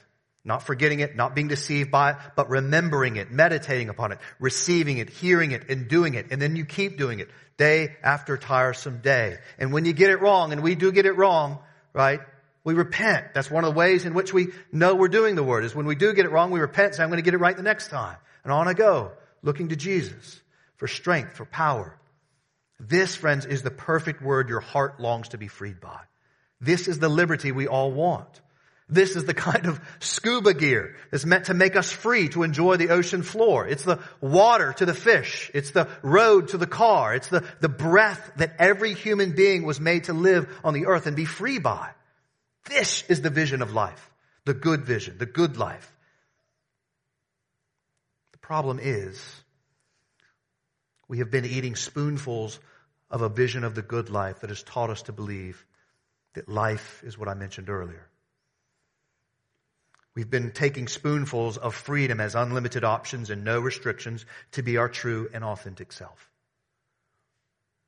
[0.45, 4.99] Not forgetting it, not being deceived by it, but remembering it, meditating upon it, receiving
[4.99, 6.27] it, hearing it, and doing it.
[6.33, 9.39] And then you keep doing it day after tiresome day.
[9.59, 11.61] And when you get it wrong, and we do get it wrong,
[11.93, 12.21] right?
[12.65, 13.35] We repent.
[13.35, 15.87] That's one of the ways in which we know we're doing the word is when
[15.87, 17.63] we do get it wrong, we repent, say, I'm going to get it right the
[17.63, 18.17] next time.
[18.43, 19.13] And on I go,
[19.43, 20.41] looking to Jesus
[20.77, 21.99] for strength, for power.
[22.81, 26.01] This, friends, is the perfect word your heart longs to be freed by.
[26.61, 28.41] This is the liberty we all want.
[28.89, 32.77] This is the kind of scuba gear that's meant to make us free to enjoy
[32.77, 33.67] the ocean floor.
[33.67, 35.51] It's the water to the fish.
[35.55, 37.15] It's the road to the car.
[37.15, 41.07] It's the, the breath that every human being was made to live on the earth
[41.07, 41.91] and be free by.
[42.69, 44.11] This is the vision of life.
[44.45, 45.91] The good vision, the good life.
[48.33, 49.42] The problem is
[51.13, 52.59] we have been eating spoonfuls
[53.11, 55.63] of a vision of the good life that has taught us to believe
[56.33, 58.09] that life is what I mentioned earlier.
[60.15, 64.89] We've been taking spoonfuls of freedom as unlimited options and no restrictions to be our
[64.89, 66.31] true and authentic self.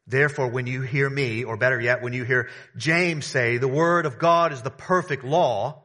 [0.06, 4.04] Therefore, when you hear me, or better yet, when you hear James say the word
[4.04, 5.82] of God is the perfect law,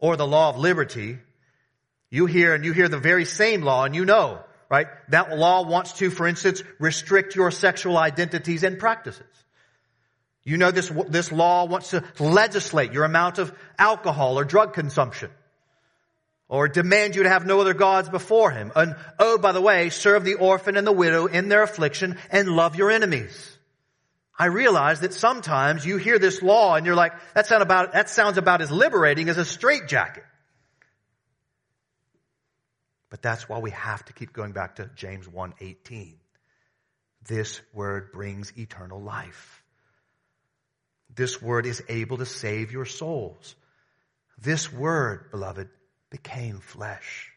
[0.00, 1.20] or the law of liberty,
[2.10, 4.86] you hear and you hear the very same law and you know, right?
[5.08, 9.26] That law wants to, for instance, restrict your sexual identities and practices.
[10.44, 15.30] You know this, this law wants to legislate your amount of alcohol or drug consumption
[16.48, 18.70] or demand you to have no other gods before him.
[18.76, 22.48] And oh, by the way, serve the orphan and the widow in their affliction and
[22.48, 23.58] love your enemies.
[24.38, 28.38] I realize that sometimes you hear this law and you're like, that about, that sounds
[28.38, 30.24] about as liberating as a straitjacket.
[33.10, 36.18] But that's why we have to keep going back to James 1:18.
[37.22, 39.62] This word brings eternal life.
[41.14, 43.54] This word is able to save your souls.
[44.38, 45.68] This word, beloved,
[46.10, 47.32] became flesh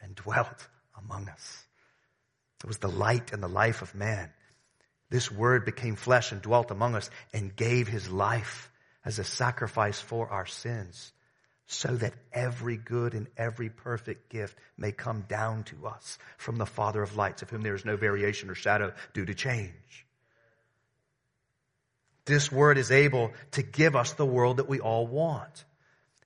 [0.00, 1.64] and dwelt among us.
[2.62, 4.32] It was the light and the life of man.
[5.08, 8.70] This word became flesh and dwelt among us and gave his life
[9.04, 11.12] as a sacrifice for our sins
[11.66, 16.66] so that every good and every perfect gift may come down to us from the
[16.66, 20.06] Father of lights of whom there is no variation or shadow due to change.
[22.24, 25.64] This word is able to give us the world that we all want.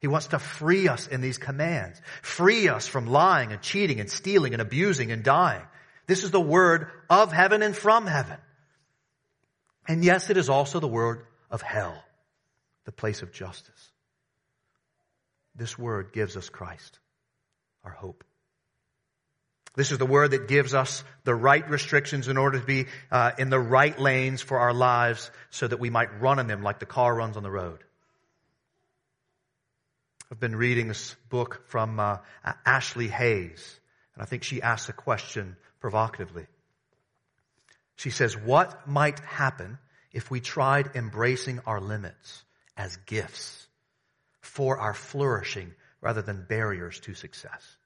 [0.01, 2.01] He wants to free us in these commands.
[2.23, 5.63] Free us from lying and cheating and stealing and abusing and dying.
[6.07, 8.39] This is the word of heaven and from heaven.
[9.87, 12.03] And yes, it is also the word of hell,
[12.85, 13.90] the place of justice.
[15.55, 16.99] This word gives us Christ,
[17.85, 18.25] our hope.
[19.77, 23.33] This is the word that gives us the right restrictions in order to be uh,
[23.39, 26.81] in the right lanes for our lives so that we might run in them like
[26.81, 27.85] the car runs on the road.
[30.31, 32.19] I've been reading this book from uh,
[32.65, 33.81] Ashley Hales,
[34.15, 36.47] and I think she asks a question provocatively.
[37.97, 39.79] She says, What might happen
[40.13, 42.45] if we tried embracing our limits
[42.77, 43.67] as gifts
[44.51, 47.77] for our flourishing rather than barriers to success?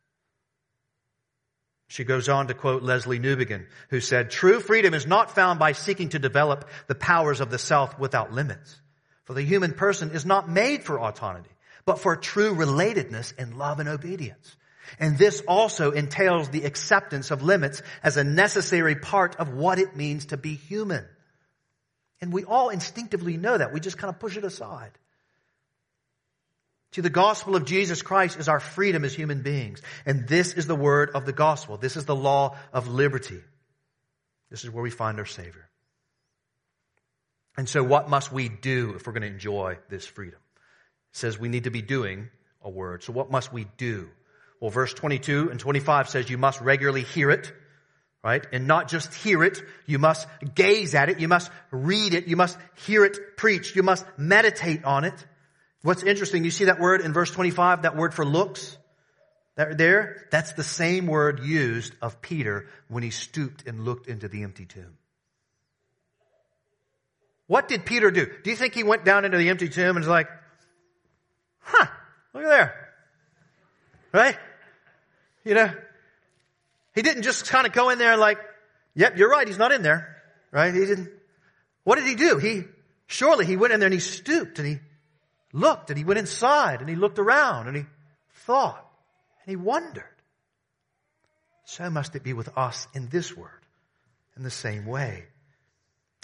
[1.88, 5.72] She goes on to quote Lesslie Newbigin, who said, True freedom is not found by
[5.72, 8.80] seeking to develop the powers of the self without limits.
[9.24, 11.48] For the human person is not made for autonomy
[11.84, 14.56] but for true relatedness in love and obedience.
[14.98, 19.96] And this also entails the acceptance of limits as a necessary part of what it
[19.96, 21.04] means to be human.
[22.20, 23.72] And we all instinctively know that.
[23.72, 24.92] We just kind of push it aside.
[26.94, 29.82] See, the gospel of Jesus Christ is our freedom as human beings.
[30.06, 31.76] And this is the word of the gospel.
[31.76, 33.40] This is the law of liberty.
[34.48, 35.68] This is where we find our Savior.
[37.56, 40.38] And so what must we do if we're going to enjoy this freedom?
[41.10, 42.28] It says we need to be doing
[42.62, 43.02] a word.
[43.02, 44.08] So what must we do?
[44.60, 47.52] Well, verse 22 and 25 says you must regularly hear it,
[48.22, 48.46] right?
[48.52, 52.36] And not just hear it, you must gaze at it, you must read it, you
[52.36, 55.26] must hear it preached, you must meditate on it.
[55.84, 58.78] What's interesting, you see that word in verse 25, that word for looks?
[59.56, 64.26] That there, that's the same word used of Peter when he stooped and looked into
[64.26, 64.96] the empty tomb.
[67.48, 68.24] What did Peter do?
[68.24, 70.28] Do you think he went down into the empty tomb and was like,
[71.60, 71.86] Huh,
[72.32, 72.88] look at there.
[74.10, 74.38] Right?
[75.44, 75.70] You know,
[76.94, 78.38] he didn't just kind of go in there and like,
[78.94, 80.22] yep, you're right, he's not in there.
[80.50, 80.72] Right?
[80.72, 81.10] He didn't.
[81.82, 82.38] What did he do?
[82.38, 82.62] He,
[83.06, 84.78] surely he went in there and he stooped and he
[85.54, 87.84] looked and he went inside and he looked around and he
[88.44, 88.84] thought
[89.44, 90.04] and he wondered.
[91.64, 93.50] So must it be with us in this word
[94.36, 95.24] in the same way.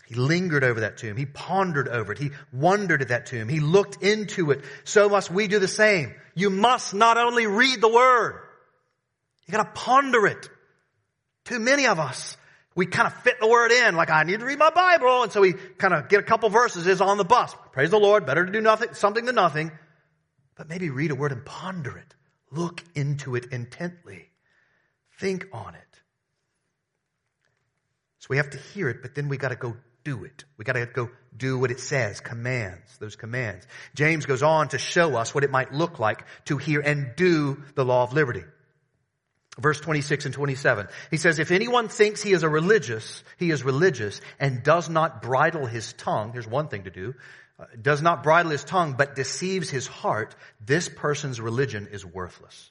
[0.07, 1.17] He lingered over that tomb.
[1.17, 2.19] He pondered over it.
[2.19, 3.49] He wondered at that tomb.
[3.49, 4.65] He looked into it.
[4.83, 6.15] So must we do the same.
[6.35, 8.41] You must not only read the word,
[9.47, 10.49] you gotta ponder it.
[11.45, 12.37] Too many of us,
[12.75, 15.33] we kind of fit the word in, like I need to read my Bible, and
[15.33, 17.55] so we kind of get a couple verses is on the bus.
[17.73, 19.73] Praise the Lord, better to do nothing, something than nothing.
[20.57, 22.15] But maybe read a word and ponder it.
[22.51, 24.29] Look into it intently.
[25.19, 25.81] Think on it.
[28.19, 30.45] So we have to hear it, but then we got to go do it.
[30.57, 33.67] We gotta go do what it says, commands, those commands.
[33.95, 37.63] James goes on to show us what it might look like to hear and do
[37.75, 38.45] the law of liberty.
[39.61, 40.89] Verse 26 and 27.
[41.11, 45.21] He says, if anyone thinks he is a religious, he is religious and does not
[45.21, 47.15] bridle his tongue, here's one thing to do,
[47.59, 50.35] uh, does not bridle his tongue but deceives his heart,
[50.65, 52.71] this person's religion is worthless.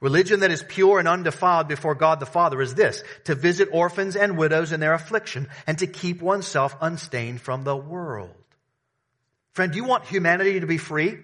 [0.00, 4.16] Religion that is pure and undefiled before God the Father is this, to visit orphans
[4.16, 8.34] and widows in their affliction and to keep oneself unstained from the world.
[9.52, 11.18] Friend, do you want humanity to be free?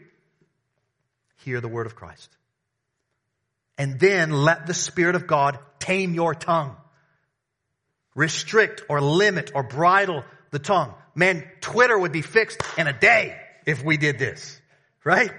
[1.38, 2.35] Hear the word of Christ.
[3.78, 6.76] And then let the Spirit of God tame your tongue.
[8.14, 10.94] Restrict or limit or bridle the tongue.
[11.14, 14.60] Man, Twitter would be fixed in a day if we did this,
[15.04, 15.30] right?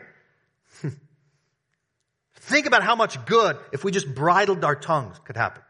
[2.36, 5.64] Think about how much good if we just bridled our tongues could happen.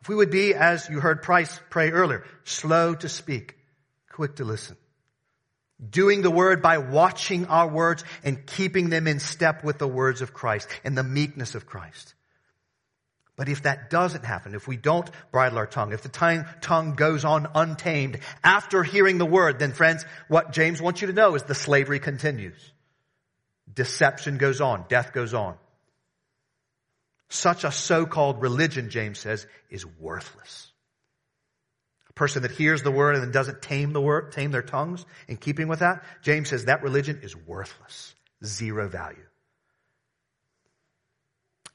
[0.00, 3.56] If we would be, as you heard Price pray earlier, slow to speak,
[4.10, 4.76] quick to listen.
[5.90, 10.22] Doing the word by watching our words and keeping them in step with the words
[10.22, 12.14] of Christ and the meekness of Christ.
[13.36, 17.24] But if that doesn't happen, if we don't bridle our tongue, if the tongue, goes
[17.24, 21.42] on untamed after hearing the word, then friends, what James wants you to know is
[21.42, 22.72] the slavery continues.
[23.72, 24.84] Deception goes on.
[24.88, 25.56] Death goes on.
[27.28, 30.70] Such a so-called religion, James says, is worthless.
[32.14, 35.66] Person that hears the word and doesn't tame the word, tame their tongues in keeping
[35.66, 38.14] with that, James says that religion is worthless.
[38.44, 39.26] Zero value.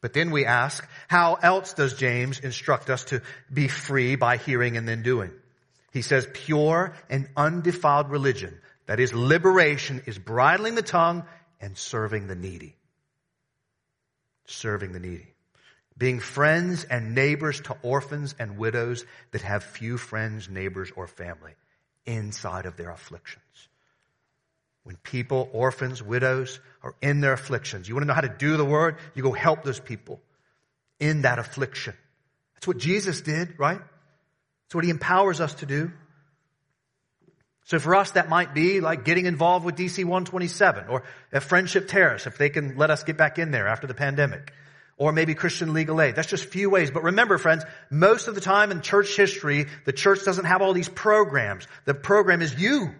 [0.01, 3.21] But then we ask, how else does James instruct us to
[3.51, 5.31] be free by hearing and then doing?
[5.91, 11.25] He says pure and undefiled religion, that is liberation, is bridling the tongue
[11.59, 12.77] and serving the needy.
[14.45, 15.28] Serving the needy
[15.99, 21.51] being friends and neighbors to orphans and widows that have few friends, neighbors, or family
[22.05, 23.43] inside of their afflictions.
[24.83, 28.55] When people, orphans, widows, are in their afflictions, you want to know how to do
[28.55, 28.95] the word?
[29.13, 30.21] You go help those people
[31.01, 31.93] in that affliction.
[32.55, 33.79] That's what Jesus did, right?
[33.79, 35.91] That's what he empowers us to do.
[37.65, 41.89] So for us, that might be like getting involved with DC 127 or a Friendship
[41.89, 44.53] Terrace if they can let us get back in there after the pandemic
[44.99, 46.15] or maybe Christian legal aid.
[46.15, 46.91] That's just a few ways.
[46.91, 50.73] But remember, friends, most of the time in church history, the church doesn't have all
[50.73, 51.67] these programs.
[51.85, 52.93] The program is you.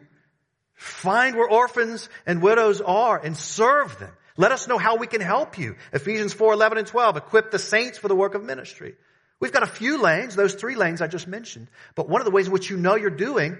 [0.74, 4.12] Find where orphans and widows are and serve them.
[4.38, 5.76] Let us know how we can help you.
[5.92, 8.96] Ephesians 4, 11 and 12, equip the saints for the work of ministry.
[9.42, 11.68] We've got a few lanes, those three lanes I just mentioned.
[11.96, 13.58] But one of the ways in which you know you're doing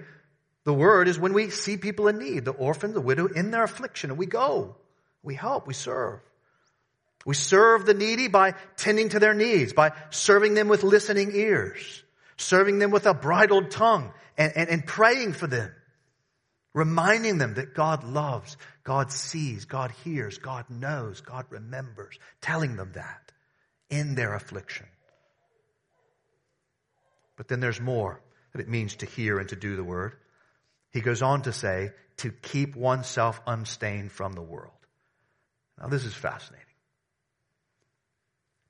[0.64, 3.64] the word is when we see people in need, the orphan, the widow in their
[3.64, 4.76] affliction, and we go.
[5.22, 6.20] We help, we serve.
[7.26, 12.02] We serve the needy by tending to their needs, by serving them with listening ears,
[12.36, 15.70] serving them with a bridled tongue, and, and, and praying for them,
[16.72, 22.92] reminding them that God loves, God sees, God hears, God knows, God remembers, telling them
[22.94, 23.32] that
[23.90, 24.86] in their affliction.
[27.36, 28.20] But then there's more
[28.52, 30.14] that it means to hear and to do the word.
[30.90, 34.72] He goes on to say, to keep oneself unstained from the world.
[35.78, 36.66] Now this is fascinating.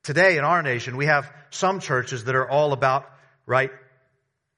[0.02, 3.10] Today in our nation, we have some churches that are all about,
[3.46, 3.70] right,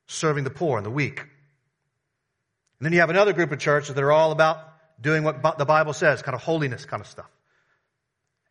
[0.06, 1.18] serving the poor and the weak.
[1.20, 4.58] And then you have another group of churches that are all about
[5.00, 7.30] doing what the Bible says, kind of holiness kind of stuff.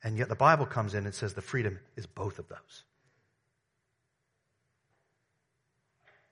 [0.04, 2.84] And yet the Bible comes in and says the freedom is both of those.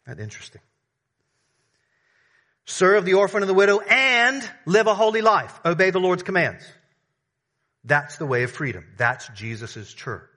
[0.05, 0.61] That's interesting.
[2.65, 5.59] Serve the orphan and the widow and live a holy life.
[5.65, 6.63] Obey the Lord's commands.
[7.83, 8.85] That's the way of freedom.
[8.97, 10.29] That's Jesus' church.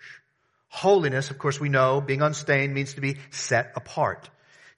[0.68, 4.30] Holiness, of course, we know being unstained means to be set apart.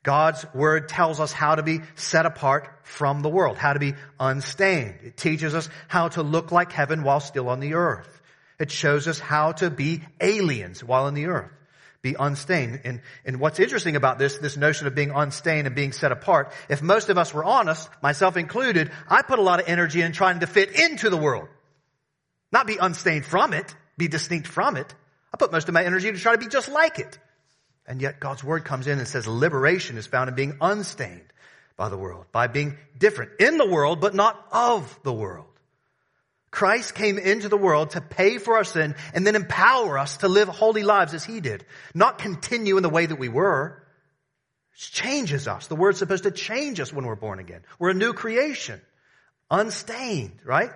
[0.02, 3.94] God's word tells us how to be set apart from the world, how to be
[4.20, 4.96] unstained.
[5.02, 8.20] It teaches us how to look like heaven while still on the earth.
[8.58, 11.50] It shows us how to be aliens while on the earth,
[12.02, 12.82] be unstained.
[12.84, 16.52] And, and what's interesting about this, this notion of being unstained and being set apart,
[16.68, 20.12] if most of us were honest, myself included, I put a lot of energy in
[20.12, 21.48] trying to fit into the world.
[22.54, 24.94] Not be unstained from it, be distinct from it.
[25.32, 27.18] I put most of my energy to try to be just like it.
[27.84, 31.32] And yet God's word comes in and says liberation is found in being unstained
[31.76, 35.48] by the world, by being different in the world, but not of the world.
[36.52, 40.28] Christ came into the world to pay for our sin and then empower us to
[40.28, 41.66] live holy lives as he did.
[41.92, 43.82] Not continue in the way that we were.
[44.74, 45.66] It changes us.
[45.66, 47.62] The word's supposed to change us when we're born again.
[47.80, 48.80] We're a new creation.
[49.50, 50.70] Unstained, right?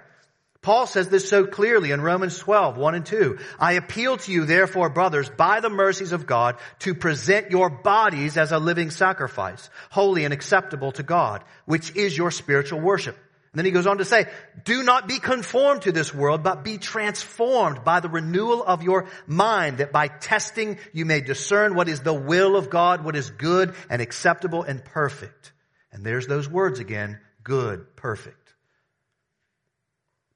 [0.69, 3.39] Paul says this so clearly in Romans 12, 1 and 2.
[3.59, 8.37] I appeal to you, therefore, brothers, by the mercies of God, to present your bodies
[8.37, 13.17] as a living sacrifice, holy and acceptable to God, which is your spiritual worship.
[13.17, 14.27] And then he goes on to say,
[14.63, 19.07] do not be conformed to this world, but be transformed by the renewal of your
[19.27, 23.31] mind, that by testing you may discern what is the will of God, what is
[23.31, 25.51] good and acceptable and perfect.
[25.93, 28.48] And there's those words again, good, perfect.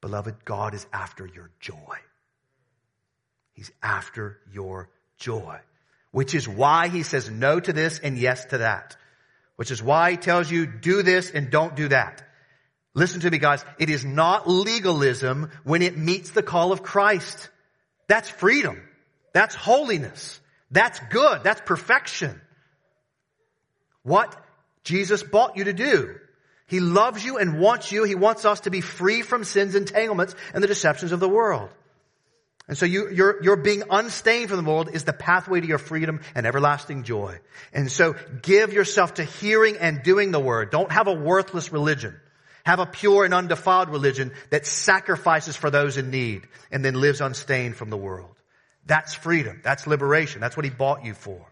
[0.03, 1.97] Beloved, God is after your joy.
[3.55, 5.59] He's after your joy,
[6.11, 8.97] which is why he says no to this and yes to that,
[9.57, 12.23] which is why he tells you do this and don't do that.
[12.95, 13.65] Listen to me guys.
[13.79, 17.49] It is not legalism when it meets the call of Christ.
[18.09, 18.83] That's freedom.
[19.33, 20.41] That's holiness.
[20.71, 21.45] That's good.
[21.45, 22.41] That's perfection.
[24.03, 24.37] What
[24.83, 26.17] Jesus bought you to do.
[26.73, 28.05] He loves you and wants you.
[28.05, 31.69] He wants us to be free from sin's entanglements and the deceptions of the world.
[32.67, 35.77] And so you, your, your being unstained from the world is the pathway to your
[35.77, 37.39] freedom and everlasting joy.
[37.75, 40.71] And so give yourself to hearing and doing the word.
[40.71, 42.19] Don't have a worthless religion.
[42.65, 47.21] Have a pure and undefiled religion that sacrifices for those in need and then lives
[47.21, 48.35] unstained from the world.
[48.87, 49.61] That's freedom.
[49.63, 50.41] That's liberation.
[50.41, 51.52] That's what he bought you for.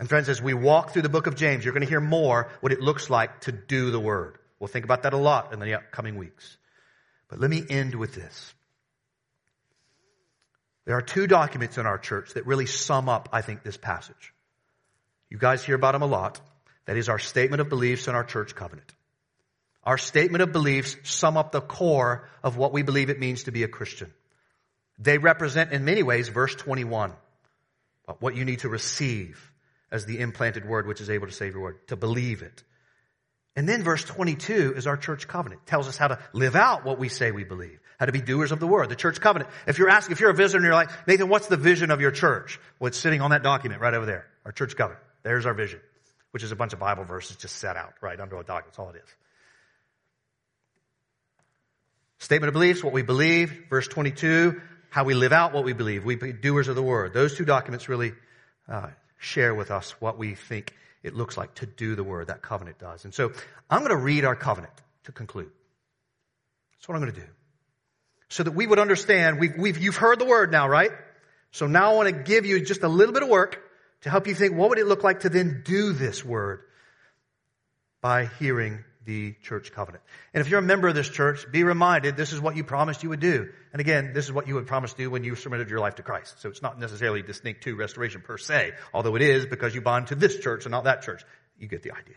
[0.00, 2.50] And friends, as we walk through the book of James, you're going to hear more
[2.60, 4.38] what it looks like to do the word.
[4.58, 6.56] We'll think about that a lot in the upcoming weeks.
[7.28, 8.54] But let me end with this.
[10.84, 14.34] There are two documents in our church that really sum up, I think, this passage.
[15.30, 16.40] You guys hear about them a lot.
[16.86, 18.92] That is our statement of beliefs and our church covenant.
[19.84, 23.52] Our statement of beliefs sum up the core of what we believe it means to
[23.52, 24.12] be a Christian.
[24.98, 27.12] They represent in many ways verse 21,
[28.18, 29.52] what you need to receive
[29.94, 32.64] as the implanted word which is able to save your word, to believe it.
[33.54, 35.62] And then verse 22 is our church covenant.
[35.62, 38.20] It tells us how to live out what we say we believe, how to be
[38.20, 39.48] doers of the word, the church covenant.
[39.68, 42.00] If you're asking, if you're a visitor and you're like, Nathan, what's the vision of
[42.00, 42.58] your church?
[42.80, 45.00] Well, it's sitting on that document right over there, our church covenant.
[45.22, 45.78] There's our vision,
[46.32, 48.72] which is a bunch of Bible verses just set out right under a document.
[48.72, 49.14] That's all it is.
[52.18, 53.66] Statement of beliefs, what we believe.
[53.70, 56.04] Verse 22, how we live out what we believe.
[56.04, 57.14] We be doers of the word.
[57.14, 58.12] Those two documents really
[58.68, 58.88] uh,
[59.18, 62.28] share with us what we think it looks like to do the word.
[62.28, 63.04] That covenant does.
[63.04, 63.32] And so
[63.70, 64.72] I'm going to read our covenant
[65.04, 65.50] to conclude.
[66.76, 67.26] That's what I'm going to do.
[68.28, 70.90] So that we would understand, we've, we've, you've heard the word now, right?
[71.50, 73.60] So now I want to give you just a little bit of work
[74.02, 76.60] to help you think what would it look like to then do this word
[78.00, 80.02] by hearing the church covenant.
[80.32, 83.02] And if you're a member of this church, be reminded this is what you promised
[83.02, 83.48] you would do.
[83.72, 85.96] And again, this is what you would promise to do when you submitted your life
[85.96, 86.40] to Christ.
[86.40, 90.08] So it's not necessarily distinct to restoration per se, although it is because you bond
[90.08, 91.24] to this church and not that church.
[91.58, 92.16] You get the idea.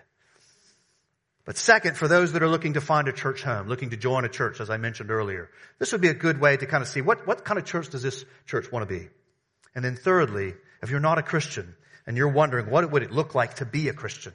[1.45, 4.25] But second, for those that are looking to find a church home, looking to join
[4.25, 6.89] a church, as I mentioned earlier, this would be a good way to kind of
[6.89, 9.07] see what, what kind of church does this church want to be?
[9.73, 11.75] And then thirdly, if you're not a Christian
[12.05, 14.33] and you're wondering what would it look like to be a Christian,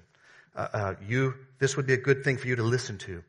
[0.54, 3.22] uh, uh, you, this would be a good thing for you to listen to.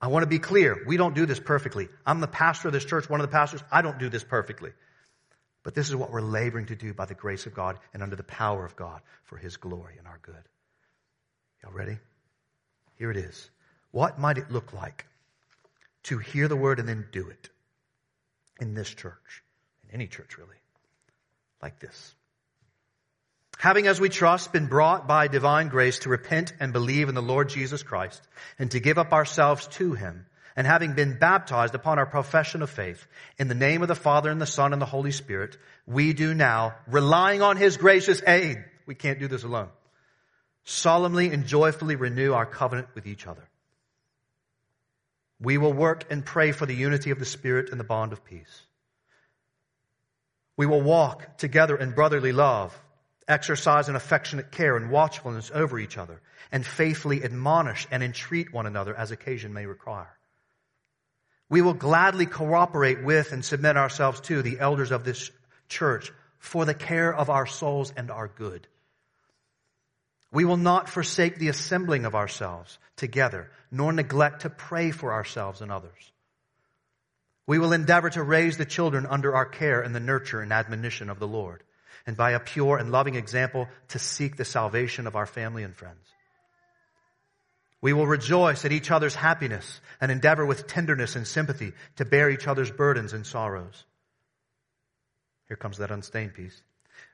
[0.00, 0.84] I want to be clear.
[0.86, 1.88] We don't do this perfectly.
[2.04, 3.62] I'm the pastor of this church, one of the pastors.
[3.72, 4.72] I don't do this perfectly.
[5.62, 8.14] But this is what we're laboring to do by the grace of God and under
[8.14, 10.44] the power of God for His glory and our good.
[11.62, 11.98] Y'all ready?
[12.98, 13.50] Here it is.
[13.90, 15.06] What might it look like
[16.04, 17.48] to hear the word and then do it
[18.60, 19.42] in this church,
[19.84, 20.56] in any church really,
[21.62, 22.14] like this?
[23.58, 27.22] Having as we trust been brought by divine grace to repent and believe in the
[27.22, 28.20] Lord Jesus Christ
[28.58, 30.26] and to give up ourselves to him,
[30.56, 33.06] and having been baptized upon our profession of faith
[33.38, 36.32] in the name of the Father and the Son and the Holy Spirit, we do
[36.32, 39.68] now, relying on his gracious aid, we can't do this alone,
[40.64, 43.46] solemnly and joyfully renew our covenant with each other.
[45.38, 48.24] We will work and pray for the unity of the Spirit and the bond of
[48.24, 48.62] peace.
[50.56, 52.74] We will walk together in brotherly love
[53.28, 56.20] exercise an affectionate care and watchfulness over each other,
[56.52, 60.16] and faithfully admonish and entreat one another as occasion may require.
[61.48, 65.30] We will gladly cooperate with and submit ourselves to the elders of this
[65.68, 68.66] church for the care of our souls and our good.
[70.32, 75.60] We will not forsake the assembling of ourselves together, nor neglect to pray for ourselves
[75.60, 76.12] and others.
[77.46, 81.10] We will endeavor to raise the children under our care in the nurture and admonition
[81.10, 81.62] of the Lord
[82.06, 85.74] and by a pure and loving example to seek the salvation of our family and
[85.74, 86.06] friends.
[87.82, 92.30] We will rejoice at each other's happiness and endeavor with tenderness and sympathy to bear
[92.30, 93.84] each other's burdens and sorrows.
[95.48, 96.60] Here comes that unstained piece.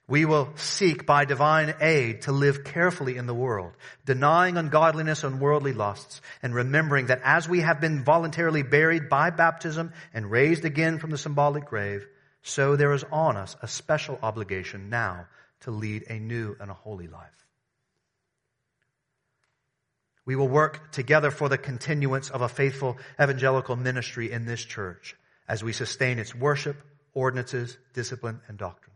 [0.08, 3.72] We will seek by divine aid to live carefully in the world,
[4.04, 9.30] denying ungodliness and worldly lusts, and remembering that as we have been voluntarily buried by
[9.30, 12.06] baptism and raised again from the symbolic grave,
[12.42, 15.26] so there is on us a special obligation now
[15.60, 17.30] to lead a new and a holy life.
[20.24, 25.16] We will work together for the continuance of a faithful evangelical ministry in this church
[25.48, 26.76] as we sustain its worship,
[27.12, 28.92] ordinances, discipline, and doctrines.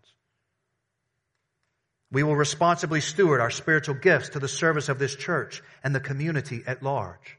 [2.13, 6.01] We will responsibly steward our spiritual gifts to the service of this church and the
[6.01, 7.39] community at large.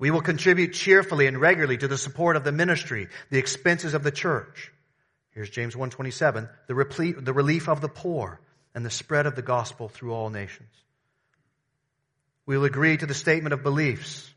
[0.00, 4.02] We will contribute cheerfully and regularly to the support of the ministry, the expenses of
[4.02, 4.72] the church.
[5.32, 8.40] Here's James 127, the, the relief of the poor
[8.74, 10.70] and the spread of the gospel through all nations.
[12.46, 14.28] We will agree to the statement of beliefs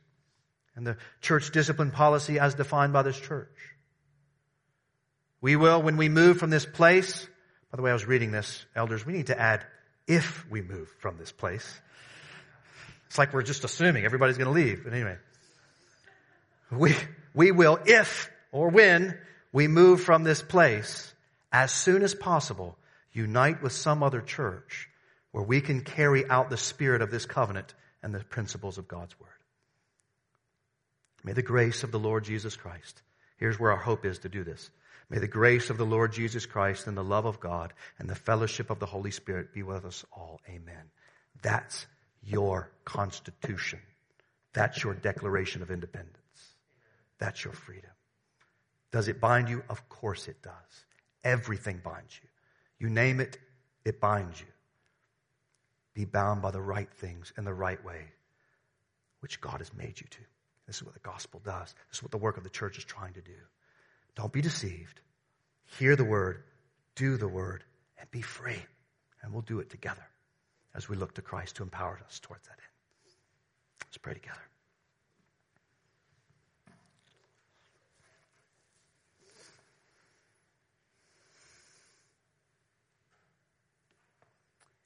[0.75, 3.57] and the church discipline policy as defined by this church.
[5.39, 7.25] We will, when we move from this place,
[7.71, 9.65] by the way, I was reading this, elders, we need to add,
[10.07, 11.81] if we move from this place.
[13.07, 14.83] It's like we're just assuming everybody's going to leave.
[14.83, 15.17] But anyway,
[16.77, 16.95] we,
[17.33, 19.17] we will, if or when
[19.51, 21.13] we move from this place,
[21.51, 22.77] as soon as possible,
[23.11, 24.89] unite with some other church
[25.31, 29.19] where we can carry out the spirit of this covenant and the principles of God's
[29.19, 29.29] Word.
[31.23, 33.01] May the grace of the Lord Jesus Christ,
[33.37, 34.69] here's where our hope is to do this.
[35.09, 38.15] May the grace of the Lord Jesus Christ and the love of God and the
[38.15, 40.41] fellowship of the Holy Spirit be with us all.
[40.49, 40.89] Amen.
[41.41, 41.85] That's
[42.23, 43.79] your constitution.
[44.53, 46.22] That's your declaration of independence.
[47.19, 47.91] That's your freedom.
[48.91, 49.63] Does it bind you?
[49.69, 50.85] Of course it does.
[51.23, 52.29] Everything binds you.
[52.79, 53.37] You name it,
[53.85, 54.47] it binds you
[55.93, 58.05] be bound by the right things in the right way,
[59.19, 60.19] which God has made you to.
[60.65, 61.73] This is what the gospel does.
[61.89, 63.31] This is what the work of the church is trying to do.
[64.15, 65.01] Don't be deceived.
[65.77, 66.43] Hear the word,
[66.95, 67.63] do the word,
[67.99, 68.61] and be free.
[69.21, 70.05] And we'll do it together
[70.75, 73.13] as we look to Christ to empower us towards that end.
[73.85, 74.41] Let's pray together.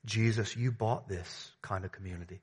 [0.07, 2.39] Jesus, you bought this kind of community.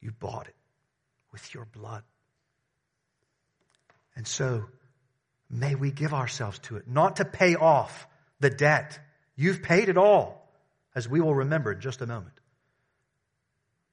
[0.00, 0.54] You bought it
[1.32, 2.02] with your blood.
[4.16, 4.64] And so,
[5.48, 8.08] may we give ourselves to it, not to pay off
[8.40, 8.98] the debt.
[9.36, 10.50] You've paid it all,
[10.94, 12.34] as we will remember in just a moment.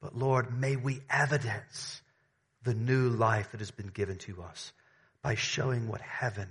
[0.01, 2.01] But Lord, may we evidence
[2.63, 4.73] the new life that has been given to us
[5.21, 6.49] by showing what heaven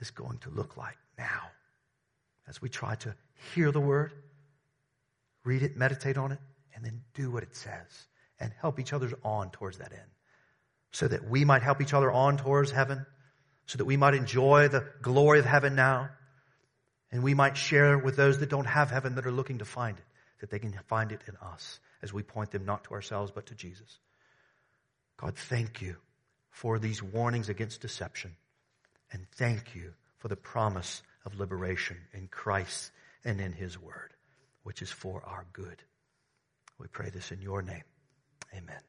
[0.00, 1.42] is going to look like now
[2.48, 3.14] as we try to
[3.54, 4.12] hear the word,
[5.44, 6.40] read it, meditate on it,
[6.74, 8.06] and then do what it says
[8.40, 10.10] and help each other on towards that end
[10.94, 13.04] so that we might help each other on towards heaven,
[13.66, 16.08] so that we might enjoy the glory of heaven now,
[17.10, 19.98] and we might share with those that don't have heaven that are looking to find
[19.98, 20.04] it,
[20.38, 23.46] that they can find it in us as we point them not to ourselves but
[23.46, 23.98] to Jesus.
[25.16, 25.96] God, thank you
[26.50, 28.36] for these warnings against deception,
[29.10, 32.90] and thank you for the promise of liberation in Christ
[33.24, 34.14] and in His Word,
[34.62, 35.82] which is for our good.
[36.78, 37.84] We pray this in your name.
[38.54, 38.80] Amen.